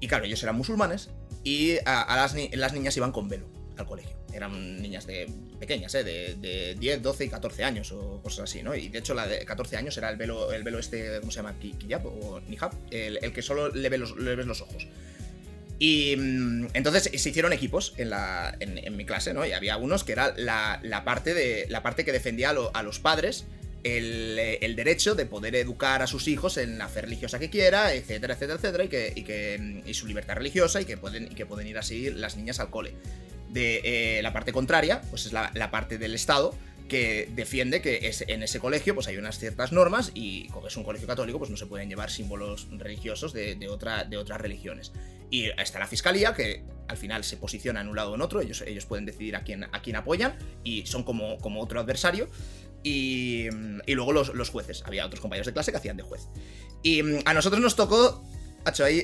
Y 0.00 0.06
claro, 0.06 0.24
ellos 0.24 0.42
eran 0.42 0.56
musulmanes 0.56 1.10
y 1.42 1.76
a, 1.84 2.28
las 2.52 2.72
niñas 2.72 2.96
iban 2.96 3.10
con 3.10 3.28
velo 3.28 3.57
al 3.78 3.86
colegio 3.86 4.16
eran 4.32 4.80
niñas 4.80 5.06
de 5.06 5.26
pequeñas, 5.58 5.94
¿eh? 5.94 6.04
de, 6.04 6.34
de, 6.36 6.74
10, 6.78 7.02
12 7.02 7.24
y 7.24 7.28
14 7.28 7.64
años 7.64 7.92
o 7.92 8.20
cosas 8.22 8.50
así, 8.50 8.62
¿no? 8.62 8.74
Y 8.74 8.88
de 8.88 8.98
hecho 8.98 9.14
la 9.14 9.26
de 9.26 9.44
14 9.44 9.76
años 9.76 9.96
era 9.96 10.10
el 10.10 10.16
velo, 10.16 10.52
el 10.52 10.62
velo 10.62 10.78
este, 10.78 11.20
¿cómo 11.20 11.32
se 11.32 11.36
llama? 11.36 11.58
Kiyab 11.58 12.06
o 12.06 12.40
Nihab, 12.40 12.72
el, 12.90 13.18
el 13.22 13.32
que 13.32 13.42
solo 13.42 13.68
le, 13.68 13.88
ve 13.88 13.98
los, 13.98 14.16
le 14.16 14.36
ves 14.36 14.46
los 14.46 14.60
ojos. 14.60 14.86
Y 15.78 16.16
mm, 16.16 16.68
entonces 16.74 17.04
se 17.04 17.28
hicieron 17.28 17.52
equipos 17.52 17.94
en, 17.96 18.10
la, 18.10 18.56
en, 18.60 18.96
mi 18.96 19.04
clase, 19.04 19.32
¿no? 19.32 19.46
Y 19.46 19.52
había 19.52 19.76
unos 19.76 20.04
que 20.04 20.12
era 20.12 20.34
la, 20.36 20.80
la 20.82 21.04
parte, 21.04 21.34
de, 21.34 21.66
la 21.68 21.82
parte 21.82 22.04
que 22.04 22.12
defendía 22.12 22.50
a, 22.50 22.82
los 22.82 22.98
padres 22.98 23.46
el, 23.84 24.38
el, 24.38 24.74
derecho 24.74 25.14
de 25.14 25.24
poder 25.24 25.54
educar 25.54 26.02
a 26.02 26.08
sus 26.08 26.26
hijos 26.26 26.56
en 26.56 26.78
la 26.78 26.88
fe 26.88 27.02
religiosa 27.02 27.38
que 27.38 27.48
quiera, 27.48 27.94
etcétera, 27.94 28.34
etcétera, 28.34 28.58
etcétera, 28.58 28.84
y 28.84 28.88
que, 28.88 29.12
y 29.14 29.22
que 29.22 29.82
y 29.86 29.94
su 29.94 30.06
libertad 30.08 30.34
religiosa 30.34 30.80
y 30.80 30.84
que 30.84 30.96
pueden, 30.96 31.30
y 31.30 31.34
que 31.36 31.46
pueden 31.46 31.68
ir 31.68 31.78
así 31.78 32.10
las 32.10 32.36
niñas 32.36 32.58
al 32.58 32.70
cole 32.70 32.94
de 33.50 33.80
eh, 34.18 34.22
la 34.22 34.32
parte 34.32 34.52
contraria, 34.52 35.00
pues 35.10 35.26
es 35.26 35.32
la, 35.32 35.70
parte 35.70 35.98
del 35.98 36.14
Estado 36.14 36.54
que 36.88 37.28
defiende 37.34 37.82
que 37.82 38.08
es, 38.08 38.24
en 38.26 38.42
ese 38.42 38.60
colegio 38.60 38.94
pues 38.94 39.08
hay 39.08 39.18
unas 39.18 39.38
ciertas 39.38 39.72
normas 39.72 40.10
y 40.14 40.48
como 40.48 40.68
es 40.68 40.76
un 40.76 40.84
colegio 40.84 41.06
católico 41.06 41.38
pues 41.38 41.50
no 41.50 41.56
se 41.58 41.66
pueden 41.66 41.88
llevar 41.90 42.10
símbolos 42.10 42.66
religiosos 42.70 43.32
de, 43.34 43.56
de 43.56 43.68
otras 43.68 44.40
religiones. 44.40 44.92
Y 45.30 45.50
está 45.60 45.78
la 45.78 45.86
fiscalía 45.86 46.34
que 46.34 46.62
al 46.88 46.96
final 46.96 47.22
se 47.22 47.36
posiciona 47.36 47.80
en 47.80 47.88
un 47.88 47.96
lado 47.96 48.12
o 48.12 48.14
en 48.14 48.22
otro, 48.22 48.40
ellos, 48.40 48.62
ellos 48.66 48.86
pueden 48.86 49.04
decidir 49.04 49.36
a 49.36 49.42
quién, 49.42 49.64
a 49.64 49.82
quién 49.82 49.96
apoyan 49.96 50.36
y 50.64 50.86
son 50.86 51.04
como, 51.04 51.38
como 51.38 51.60
otro 51.60 51.80
adversario. 51.80 52.28
Y, 52.82 53.48
luego 53.88 54.12
los, 54.12 54.32
los, 54.34 54.48
jueces, 54.50 54.82
había 54.86 55.04
otros 55.04 55.20
compañeros 55.20 55.46
de 55.46 55.52
clase 55.52 55.72
que 55.72 55.76
hacían 55.76 55.96
de 55.96 56.04
juez. 56.04 56.28
Y 56.82 57.02
mm, 57.02 57.18
a 57.26 57.34
nosotros 57.34 57.60
nos 57.60 57.76
tocó 57.76 58.24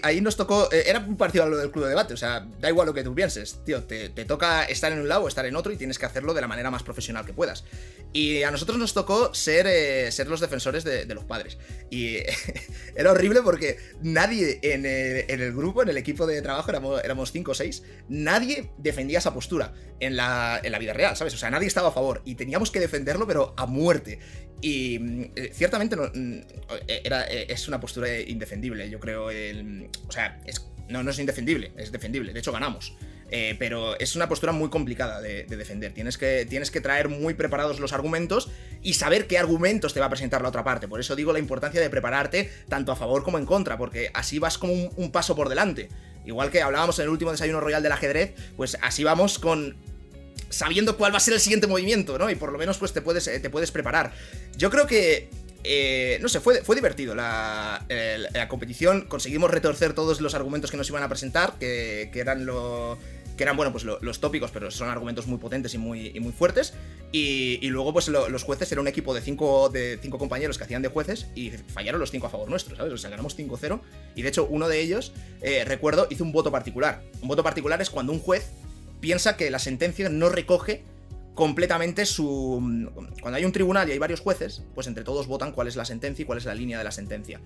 ahí, 0.03 0.21
nos 0.21 0.37
tocó. 0.37 0.69
Eh, 0.73 0.85
era 0.87 0.99
un 1.01 1.17
parecido 1.17 1.45
a 1.45 1.47
lo 1.47 1.57
del 1.57 1.71
club 1.71 1.85
de 1.85 1.91
debate. 1.91 2.15
O 2.15 2.17
sea, 2.17 2.47
da 2.61 2.69
igual 2.69 2.87
lo 2.87 2.95
que 2.95 3.03
tú 3.03 3.15
pienses, 3.15 3.61
tío. 3.65 3.85
Te, 3.85 4.09
toca 4.25 4.65
estar 4.65 4.93
en 4.93 5.01
un 5.01 5.09
lado 5.09 5.25
o 5.25 5.29
estar 5.29 5.47
en 5.47 5.57
otro 5.57 5.73
y 5.73 5.77
tienes 5.77 5.99
que 5.99 6.07
hacerlo 6.07 6.35
de 6.35 6.41
la 6.41 6.49
manera 6.49 6.71
más 6.71 6.83
profesional 6.83 7.25
que 7.25 7.33
puedas. 7.33 7.65
Y 8.13 8.43
a 8.43 8.51
nosotros 8.51 8.79
nos 8.79 8.95
tocó 8.95 9.35
ser, 9.35 9.67
eh, 9.67 10.13
ser 10.13 10.29
los 10.29 10.41
defensores 10.41 10.85
de, 10.85 11.07
los 11.15 11.25
padres. 11.25 11.59
Y 11.91 12.19
era 12.97 13.11
horrible 13.11 13.43
porque 13.43 13.79
nadie 14.03 14.61
en 14.63 14.87
el, 14.87 15.53
grupo, 15.53 15.83
en 15.83 15.89
el 15.89 15.97
equipo 15.97 16.27
de 16.27 16.41
trabajo, 16.43 16.71
éramos 17.01 17.33
5 17.33 17.51
o 17.51 17.55
6, 17.55 17.83
nadie 18.09 18.71
defendía 18.79 19.19
esa 19.19 19.35
postura 19.35 19.75
en 20.01 20.17
la, 20.17 20.61
en 20.63 20.73
la 20.73 20.79
vida 20.79 20.93
real, 20.93 21.17
¿sabes? 21.17 21.35
O 21.35 21.37
sea, 21.37 21.51
nadie 21.51 21.67
estaba 21.67 21.89
a 21.89 21.93
favor 21.93 22.23
y 22.25 22.35
teníamos 22.35 22.71
que 22.71 22.81
defenderlo, 22.81 23.27
pero 23.27 23.55
a 23.57 23.67
muerte. 23.67 24.19
Y 24.61 24.99
mm, 24.99 25.23
eh, 25.37 25.51
ciertamente 25.53 25.95
mm, 25.97 26.41
era, 26.87 27.25
es 27.25 27.69
una 27.69 27.81
postura 27.81 28.19
indefendible, 28.19 28.89
yo 28.89 28.99
creo. 28.99 29.31
O 30.07 30.13
sea, 30.13 30.41
no, 30.89 31.03
no 31.03 31.11
es 31.11 31.19
indefendible, 31.19 31.73
es 31.77 31.93
defendible. 31.93 32.33
De 32.33 32.41
hecho, 32.41 32.53
ganamos. 32.53 32.95
pero 33.59 33.99
es 33.99 34.15
una 34.17 34.29
postura 34.29 34.53
muy 34.53 34.71
complicada 34.71 35.21
de, 35.21 35.45
defender. 35.45 35.93
Tienes 35.93 36.19
que, 36.19 36.47
tienes 36.49 36.71
que 36.71 36.81
traer 36.81 37.09
muy 37.09 37.35
preparados 37.35 37.81
los 37.81 37.93
argumentos 37.93 38.51
y 38.83 38.95
saber 38.95 39.27
qué 39.27 39.39
argumentos 39.39 39.95
te 39.95 40.01
va 40.01 40.07
a 40.07 40.11
presentar 40.11 40.43
la 40.43 40.49
otra 40.49 40.63
parte. 40.63 40.89
Por 40.89 41.01
eso 41.01 41.17
digo 41.17 41.33
la 41.33 41.39
importancia 41.39 41.81
de 41.81 41.91
prepararte 41.91 42.51
tanto 42.69 42.93
a 42.93 42.97
favor 42.97 43.25
como 43.25 43.39
en 43.39 43.47
contra, 43.47 43.79
porque 43.79 44.11
así 44.15 44.39
vas 44.39 44.59
como 44.59 44.73
un 44.73 45.11
paso 45.11 45.35
por 45.35 45.49
delante. 45.49 45.89
Igual 46.25 46.51
que 46.51 46.63
hablábamos 46.63 46.99
en 46.99 47.05
el 47.05 47.11
último 47.11 47.31
desayuno 47.31 47.61
royal 47.61 47.83
del 47.83 47.93
ajedrez, 47.93 48.35
pues 48.57 48.79
así 48.81 49.05
vamos 49.05 49.39
con 49.39 49.77
sabiendo 50.49 50.97
cuál 50.97 51.13
va 51.13 51.17
a 51.17 51.21
ser 51.21 51.35
el 51.35 51.41
siguiente 51.41 51.67
movimiento, 51.67 52.17
¿no? 52.19 52.31
Y 52.31 52.37
por 52.37 52.53
lo 52.53 52.59
menos 52.59 52.79
pues 52.79 52.93
te 52.93 53.03
puedes, 53.03 53.27
eh, 53.27 53.41
te 53.41 53.51
puedes 53.51 53.71
preparar. 53.71 54.13
Yo 54.57 54.71
creo 54.71 54.87
que 54.87 55.29
eh, 55.65 56.19
no 56.21 56.29
sé, 56.29 56.41
fue, 56.41 56.63
fue 56.63 56.77
divertido 56.77 57.15
la, 57.15 57.85
la, 58.33 58.49
competición. 58.49 59.03
Conseguimos 59.03 59.51
retorcer 59.51 59.95
todos 59.95 60.21
los 60.21 60.35
argumentos 60.35 60.71
que 60.71 60.77
nos 60.77 60.89
iban 60.89 61.03
a 61.03 61.09
presentar, 61.09 61.55
que, 61.59 62.11
que 62.13 62.21
eran 62.21 62.47
lo 62.47 62.99
que 63.37 63.43
eran, 63.43 63.57
bueno, 63.57 63.73
pues 63.73 63.85
los 63.85 64.21
tópicos, 64.21 64.51
pero 64.51 64.71
son 64.71 64.89
argumentos 64.89 65.27
muy 65.27 65.39
potentes 65.39 65.75
y 65.75 65.79
muy, 65.79 66.19
muy 66.21 66.33
fuertes. 66.33 66.75
Y, 67.13 67.69
luego, 67.69 67.93
pues 67.93 68.09
los 68.09 68.43
jueces 68.43 68.71
era 68.73 68.81
un 68.81 68.89
equipo 68.89 69.15
de 69.15 69.21
cinco, 69.21 69.69
de 69.69 69.99
cinco 70.01 70.19
compañeros 70.19 70.59
que 70.59 70.65
hacían 70.65 70.83
de 70.83 70.89
jueces 70.89 71.27
y 71.35 71.51
fallaron 71.51 72.01
los 72.01 72.11
cinco 72.11 72.27
a 72.27 72.31
favor 72.31 72.49
nuestro, 72.49 72.77
¿sabes? 72.77 72.93
O 72.93 72.99
sea, 72.99 73.11
ganamos 73.11 73.37
5-0. 73.37 73.81
Y 74.15 74.23
de 74.23 74.29
hecho, 74.29 74.47
uno 74.47 74.69
de 74.69 74.81
ellos, 74.81 75.13
eh, 75.41 75.65
recuerdo, 75.65 76.07
hizo 76.11 76.25
un 76.25 76.33
voto 76.33 76.51
particular. 76.51 77.03
Un 77.23 77.29
voto 77.29 77.43
particular 77.43 77.81
es 77.83 77.91
cuando 77.91 78.13
un 78.13 78.21
juez 78.21 78.51
piensa 79.01 79.37
que 79.37 79.51
la 79.51 79.59
sentencia 79.59 80.09
no 80.09 80.29
recoge 80.29 80.83
completamente 81.35 82.07
su... 82.07 82.91
Cuando 83.21 83.37
hay 83.37 83.45
un 83.45 83.53
tribunal 83.53 83.89
y 83.89 83.93
hay 83.93 83.99
varios 83.99 84.21
jueces, 84.21 84.63
pues 84.75 84.87
entre 84.87 85.05
todos 85.05 85.27
votan 85.27 85.53
cuál 85.53 85.69
es 85.69 85.77
la 85.77 85.85
sentencia 85.85 86.23
y 86.23 86.27
cuál 86.27 86.39
es 86.39 86.45
la 86.45 86.55
línea 86.55 86.79
de 86.79 86.85
la 86.85 86.93
sentencia. 86.93 87.41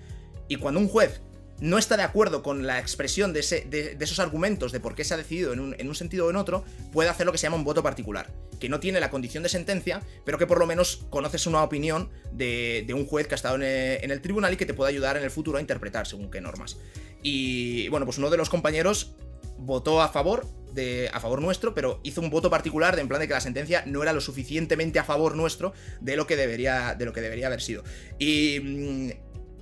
Y 0.48 0.56
cuando 0.56 0.80
un 0.80 0.88
juez 0.88 1.20
no 1.60 1.78
está 1.78 1.96
de 1.96 2.02
acuerdo 2.02 2.42
con 2.42 2.66
la 2.66 2.78
expresión 2.78 3.32
de, 3.32 3.40
esos 3.40 4.18
argumentos 4.20 4.70
de 4.72 4.80
por 4.80 4.94
qué 4.94 5.04
se 5.04 5.14
ha 5.14 5.16
decidido 5.16 5.52
en 5.52 5.60
un, 5.60 5.94
sentido 5.94 6.26
o 6.26 6.30
en 6.30 6.36
otro, 6.36 6.64
puede 6.92 7.08
hacer 7.08 7.26
lo 7.26 7.32
que 7.32 7.38
se 7.38 7.44
llama 7.44 7.56
un 7.56 7.64
voto 7.64 7.82
particular, 7.82 8.30
que 8.60 8.68
no 8.68 8.78
tiene 8.78 9.00
la 9.00 9.10
condición 9.10 9.42
de 9.42 9.48
sentencia, 9.48 10.00
pero 10.24 10.38
que 10.38 10.46
por 10.46 10.58
lo 10.58 10.66
menos 10.66 11.04
conoces 11.10 11.46
una 11.46 11.62
opinión 11.62 12.10
de, 12.32 12.86
un 12.94 13.06
juez 13.06 13.26
que 13.26 13.34
ha 13.34 13.36
estado 13.36 13.56
en 13.56 14.10
el, 14.10 14.20
tribunal 14.20 14.52
y 14.52 14.56
que 14.56 14.66
te 14.66 14.74
puede 14.74 14.90
ayudar 14.90 15.16
en 15.16 15.24
el 15.24 15.30
futuro 15.30 15.58
a 15.58 15.60
interpretar 15.60 16.06
según 16.06 16.30
qué 16.30 16.40
normas. 16.40 16.76
Y 17.22 17.88
bueno, 17.88 18.06
pues 18.06 18.18
uno 18.18 18.30
de 18.30 18.36
los 18.36 18.48
compañeros 18.48 19.16
votó 19.58 20.00
a 20.00 20.08
favor 20.08 20.46
de, 20.72 21.10
a 21.12 21.20
favor 21.20 21.40
nuestro, 21.42 21.74
pero 21.74 22.00
hizo 22.02 22.20
un 22.20 22.30
voto 22.30 22.50
particular 22.50 22.94
de 22.94 23.02
en 23.02 23.08
plan 23.08 23.20
de 23.20 23.28
que 23.28 23.34
la 23.34 23.40
sentencia 23.40 23.84
no 23.86 24.02
era 24.02 24.12
lo 24.12 24.20
suficientemente 24.20 24.98
a 24.98 25.04
favor 25.04 25.34
nuestro 25.34 25.72
de 26.00 26.16
lo 26.16 26.26
que 26.26 26.36
debería, 26.36 26.94
de 26.94 27.04
lo 27.04 27.12
que 27.12 27.20
debería 27.20 27.46
haber 27.46 27.60
sido. 27.60 27.84
Y 28.18 29.12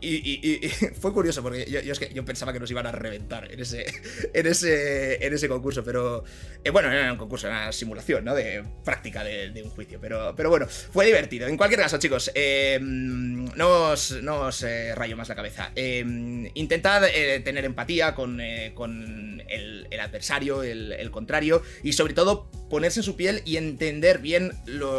mm, 0.07 0.65
y, 0.65 0.69
fue 1.01 1.13
curioso 1.13 1.43
porque 1.43 1.65
yo, 1.71 1.81
es 1.81 1.99
que 1.99 2.13
yo 2.13 2.25
pensaba 2.25 2.53
que 2.53 2.61
nos 2.61 2.71
iban 2.71 2.87
a 2.87 2.93
reventar 2.93 3.51
en 3.51 3.61
ese, 3.61 3.87
en 4.35 4.47
ese, 4.47 5.25
en 5.25 5.35
ese 5.35 5.49
concurso, 5.49 5.85
pero 5.85 6.25
eh, 6.65 6.71
bueno, 6.71 6.89
no 6.89 6.95
era 6.95 7.13
un 7.13 7.19
concurso, 7.19 7.47
era 7.47 7.63
una 7.63 7.73
simulación, 7.73 8.25
¿no? 8.25 8.35
De 8.35 8.65
práctica 8.85 9.25
de, 9.25 9.63
un 9.63 9.71
juicio, 9.71 9.99
pero, 10.01 10.35
pero 10.37 10.51
bueno, 10.51 10.67
fue 10.67 11.07
divertido. 11.07 11.49
En 11.49 11.57
cualquier 11.57 11.81
caso, 11.81 11.99
chicos, 11.99 12.31
eh, 12.35 12.79
no 12.81 13.91
os, 13.91 14.63
eh, 14.63 14.95
rayo 14.95 15.17
más 15.17 15.29
la 15.29 15.35
cabeza. 15.35 15.73
intentad 15.77 17.03
tener 17.45 17.65
empatía 17.65 18.15
con, 18.15 18.41
el, 18.41 19.87
adversario, 20.01 20.63
el, 20.63 21.11
contrario, 21.11 21.63
y 21.83 21.93
sobre 21.93 22.15
todo 22.15 22.51
ponerse 22.69 23.01
en 23.01 23.05
su 23.05 23.17
piel 23.17 23.43
y 23.45 23.57
entender 23.57 24.19
bien 24.19 24.53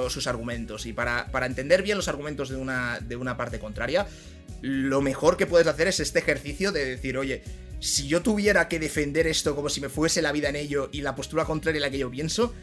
sus 0.09 0.27
argumentos. 0.27 0.85
Y 0.85 0.93
para, 0.93 1.27
entender 1.45 1.83
bien 1.83 1.97
los 1.97 2.07
argumentos 2.07 2.49
de 2.49 3.15
una 3.15 3.37
parte 3.37 3.59
contraria, 3.59 4.07
lo 4.61 5.01
mejor 5.01 5.37
que 5.37 5.45
puedes 5.45 5.67
hacer 5.67 5.87
es 5.87 5.99
este 5.99 6.19
ejercicio 6.19 6.71
de 6.71 6.85
decir, 6.85 7.17
oye, 7.17 7.43
si 7.79 8.07
yo 8.07 8.21
tuviera 8.21 8.67
que 8.67 8.79
defender 8.79 9.27
esto 9.27 9.55
como 9.55 9.69
si 9.69 9.81
me 9.81 9.89
fuese 9.89 10.21
la 10.21 10.31
vida 10.31 10.49
en 10.49 10.55
ello 10.55 10.89
y 10.91 11.01
la 11.01 11.15
postura 11.15 11.45
contraria 11.45 11.79
a 11.79 11.81
la 11.81 11.91
que 11.91 11.99
yo 11.99 12.09
pienso, 12.09 12.53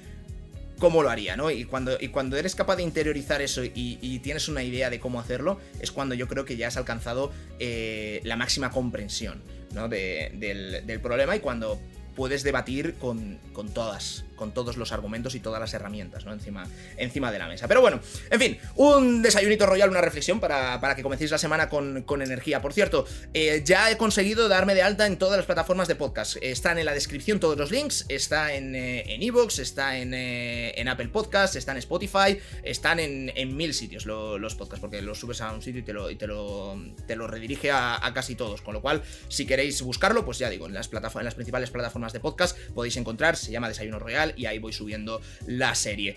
¿cómo 0.78 1.02
lo 1.02 1.10
haría, 1.10 1.36
no? 1.36 1.50
Y 1.50 1.64
cuando, 1.64 1.96
y 2.00 2.08
cuando 2.08 2.36
eres 2.36 2.54
capaz 2.54 2.76
de 2.76 2.82
interiorizar 2.82 3.40
eso 3.40 3.62
y, 3.64 4.18
tienes 4.22 4.48
una 4.48 4.62
idea 4.62 4.90
de 4.90 4.98
cómo 4.98 5.20
hacerlo, 5.20 5.60
es 5.80 5.92
cuando 5.92 6.14
yo 6.14 6.26
creo 6.28 6.44
que 6.44 6.56
ya 6.56 6.68
has 6.68 6.76
alcanzado 6.76 7.32
eh, 7.58 8.20
la 8.24 8.36
máxima 8.36 8.70
comprensión, 8.70 9.42
¿no? 9.72 9.88
del, 9.88 10.40
del 10.86 11.00
problema 11.00 11.36
y 11.36 11.40
cuando 11.40 11.80
puedes 12.14 12.42
debatir 12.42 12.94
con, 12.94 13.38
con 13.52 13.68
todas 13.70 14.24
con 14.34 14.52
todos 14.52 14.76
los 14.76 14.92
argumentos 14.92 15.34
y 15.34 15.40
todas 15.40 15.60
las 15.60 15.72
herramientas, 15.74 16.24
¿no? 16.24 16.32
Encima, 16.32 16.66
encima 16.96 17.32
de 17.32 17.38
la 17.38 17.48
mesa. 17.48 17.68
Pero 17.68 17.80
bueno, 17.80 18.00
en 18.30 18.40
fin, 18.40 18.58
un 18.76 19.22
desayunito 19.22 19.66
royal, 19.66 19.88
una 19.90 20.00
reflexión 20.00 20.40
para, 20.40 20.80
para 20.80 20.96
que 20.96 21.02
comencéis 21.02 21.30
la 21.30 21.38
semana 21.38 21.68
con, 21.68 22.04
energía. 22.22 22.62
Por 22.62 22.72
cierto, 22.72 23.06
eh, 23.32 23.62
ya 23.64 23.90
he 23.90 23.96
conseguido 23.96 24.48
darme 24.48 24.74
de 24.74 24.82
alta 24.82 25.06
en 25.06 25.18
todas 25.18 25.36
las 25.36 25.46
plataformas 25.46 25.88
de 25.88 25.96
podcast. 25.96 26.36
Están 26.40 26.78
en 26.78 26.86
la 26.86 26.94
descripción 26.94 27.40
todos 27.40 27.58
los 27.58 27.70
links, 27.70 28.06
está 28.08 28.54
en 28.54 28.74
Evox, 28.74 29.58
está 29.58 29.98
en, 29.98 30.14
eh, 30.14 30.74
en, 30.76 30.88
Apple 30.88 31.08
Podcasts, 31.08 31.56
está 31.56 31.72
en 31.72 31.78
Spotify, 31.78 32.38
están 32.62 33.00
en, 33.00 33.32
mil 33.56 33.74
sitios 33.74 34.06
los 34.06 34.54
podcasts, 34.54 34.80
porque 34.80 35.02
los 35.02 35.18
subes 35.18 35.40
a 35.40 35.52
un 35.52 35.62
sitio 35.62 35.80
y 35.80 35.84
te 35.84 35.92
lo, 35.92 36.16
te 36.16 36.26
lo, 36.26 36.76
te 37.06 37.16
lo 37.16 37.26
redirige 37.26 37.70
a, 37.70 38.00
casi 38.14 38.34
todos. 38.34 38.62
Con 38.62 38.74
lo 38.74 38.80
cual, 38.80 39.02
si 39.28 39.46
queréis 39.46 39.82
buscarlo, 39.82 40.24
pues 40.24 40.38
ya 40.38 40.48
digo, 40.50 40.66
en 40.66 40.74
las, 40.74 40.90
en 40.92 41.24
las 41.24 41.34
principales 41.34 41.70
plataformas 41.70 42.03
de 42.12 42.20
podcast 42.20 42.56
podéis 42.74 42.96
encontrar, 42.96 43.36
se 43.36 43.50
llama 43.50 43.68
Desayuno 43.68 43.98
Royal 43.98 44.34
y 44.36 44.46
ahí 44.46 44.58
voy 44.58 44.72
subiendo 44.72 45.20
la 45.46 45.74
serie. 45.74 46.16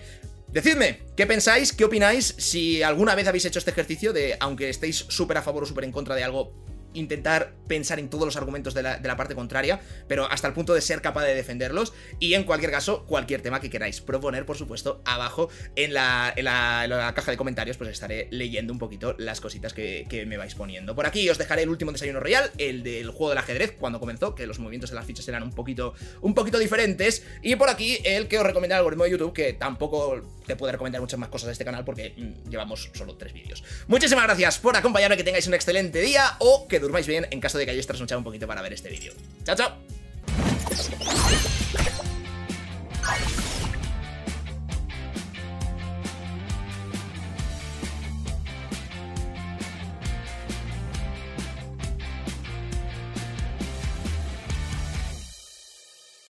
Decidme, 0.51 1.01
¿qué 1.15 1.25
pensáis? 1.27 1.73
¿Qué 1.73 1.83
opináis? 1.83 2.33
Si 2.37 2.81
alguna 2.81 3.15
vez 3.15 3.27
habéis 3.27 3.45
hecho 3.45 3.59
este 3.59 3.71
ejercicio 3.71 4.13
de, 4.13 4.37
aunque 4.39 4.69
estéis 4.69 5.05
súper 5.09 5.37
a 5.37 5.41
favor 5.41 5.63
o 5.63 5.65
súper 5.65 5.83
en 5.83 5.91
contra 5.91 6.15
de 6.15 6.23
algo, 6.23 6.53
intentar 6.97 7.53
pensar 7.67 7.99
en 7.99 8.09
todos 8.09 8.25
los 8.25 8.37
argumentos 8.37 8.73
de 8.73 8.83
la, 8.83 9.17
parte 9.17 9.35
contraria, 9.35 9.79
pero 10.07 10.29
hasta 10.29 10.47
el 10.47 10.53
punto 10.53 10.73
de 10.73 10.81
ser 10.81 11.01
capaz 11.01 11.23
de 11.23 11.35
defenderlos. 11.35 11.93
Y 12.19 12.33
en 12.33 12.43
cualquier 12.43 12.71
caso, 12.71 13.05
cualquier 13.05 13.41
tema 13.41 13.59
que 13.59 13.69
queráis 13.69 14.01
proponer, 14.01 14.45
por 14.45 14.57
supuesto, 14.57 15.01
abajo 15.05 15.49
en 15.75 15.93
la, 15.93 16.33
caja 17.15 17.31
de 17.31 17.37
comentarios, 17.37 17.77
pues 17.77 17.89
estaré 17.89 18.27
leyendo 18.31 18.73
un 18.73 18.79
poquito 18.79 19.15
las 19.17 19.41
cositas 19.41 19.73
que, 19.73 20.05
me 20.27 20.37
vais 20.37 20.55
poniendo. 20.55 20.95
Por 20.95 21.05
aquí 21.05 21.29
os 21.29 21.37
dejaré 21.37 21.63
el 21.63 21.69
último 21.69 21.91
desayuno 21.91 22.19
real, 22.19 22.51
el 22.57 22.83
del 22.83 23.09
juego 23.09 23.29
del 23.29 23.37
ajedrez, 23.37 23.73
cuando 23.79 23.99
comenzó, 23.99 24.35
que 24.35 24.47
los 24.47 24.59
movimientos 24.59 24.89
de 24.89 24.95
las 24.95 25.05
fichas 25.05 25.27
eran 25.27 25.43
un 25.43 25.51
poquito, 25.51 25.93
un 26.21 26.33
poquito 26.33 26.57
diferentes. 26.57 27.23
Y 27.41 27.55
por 27.55 27.69
aquí 27.69 27.99
el 28.03 28.27
que 28.27 28.39
os 28.39 28.45
recomendé 28.45 28.73
el 28.73 28.79
algoritmo 28.79 29.03
de 29.03 29.11
YouTube, 29.11 29.33
que 29.33 29.53
tampoco 29.53 30.21
te 30.45 30.55
puede 30.55 30.71
recomendar 30.71 31.01
muchas 31.01 31.19
más 31.19 31.29
cosas 31.29 31.47
de 31.47 31.51
este 31.51 31.65
canal 31.65 31.85
porque 31.85 32.13
mm, 32.17 32.49
llevamos 32.49 32.89
solo 32.93 33.15
tres 33.15 33.33
vídeos. 33.33 33.63
Muchísimas 33.87 34.23
gracias 34.23 34.57
por 34.59 34.75
acompañarme, 34.75 35.17
que 35.17 35.23
tengáis 35.23 35.47
un 35.47 35.53
excelente 35.53 36.01
día 36.01 36.35
o 36.39 36.67
que 36.67 36.79
durmáis 36.87 37.05
bien 37.05 37.27
en 37.31 37.41
caso 37.41 37.57
de 37.57 37.65
que 37.65 37.71
hayáis 37.71 37.85
trasnochado 37.85 38.19
un 38.19 38.23
poquito 38.23 38.47
para 38.47 38.61
ver 38.61 38.73
este 38.73 38.89
vídeo. 38.89 39.13
¡Chao, 39.43 39.55
chao! 39.55 39.77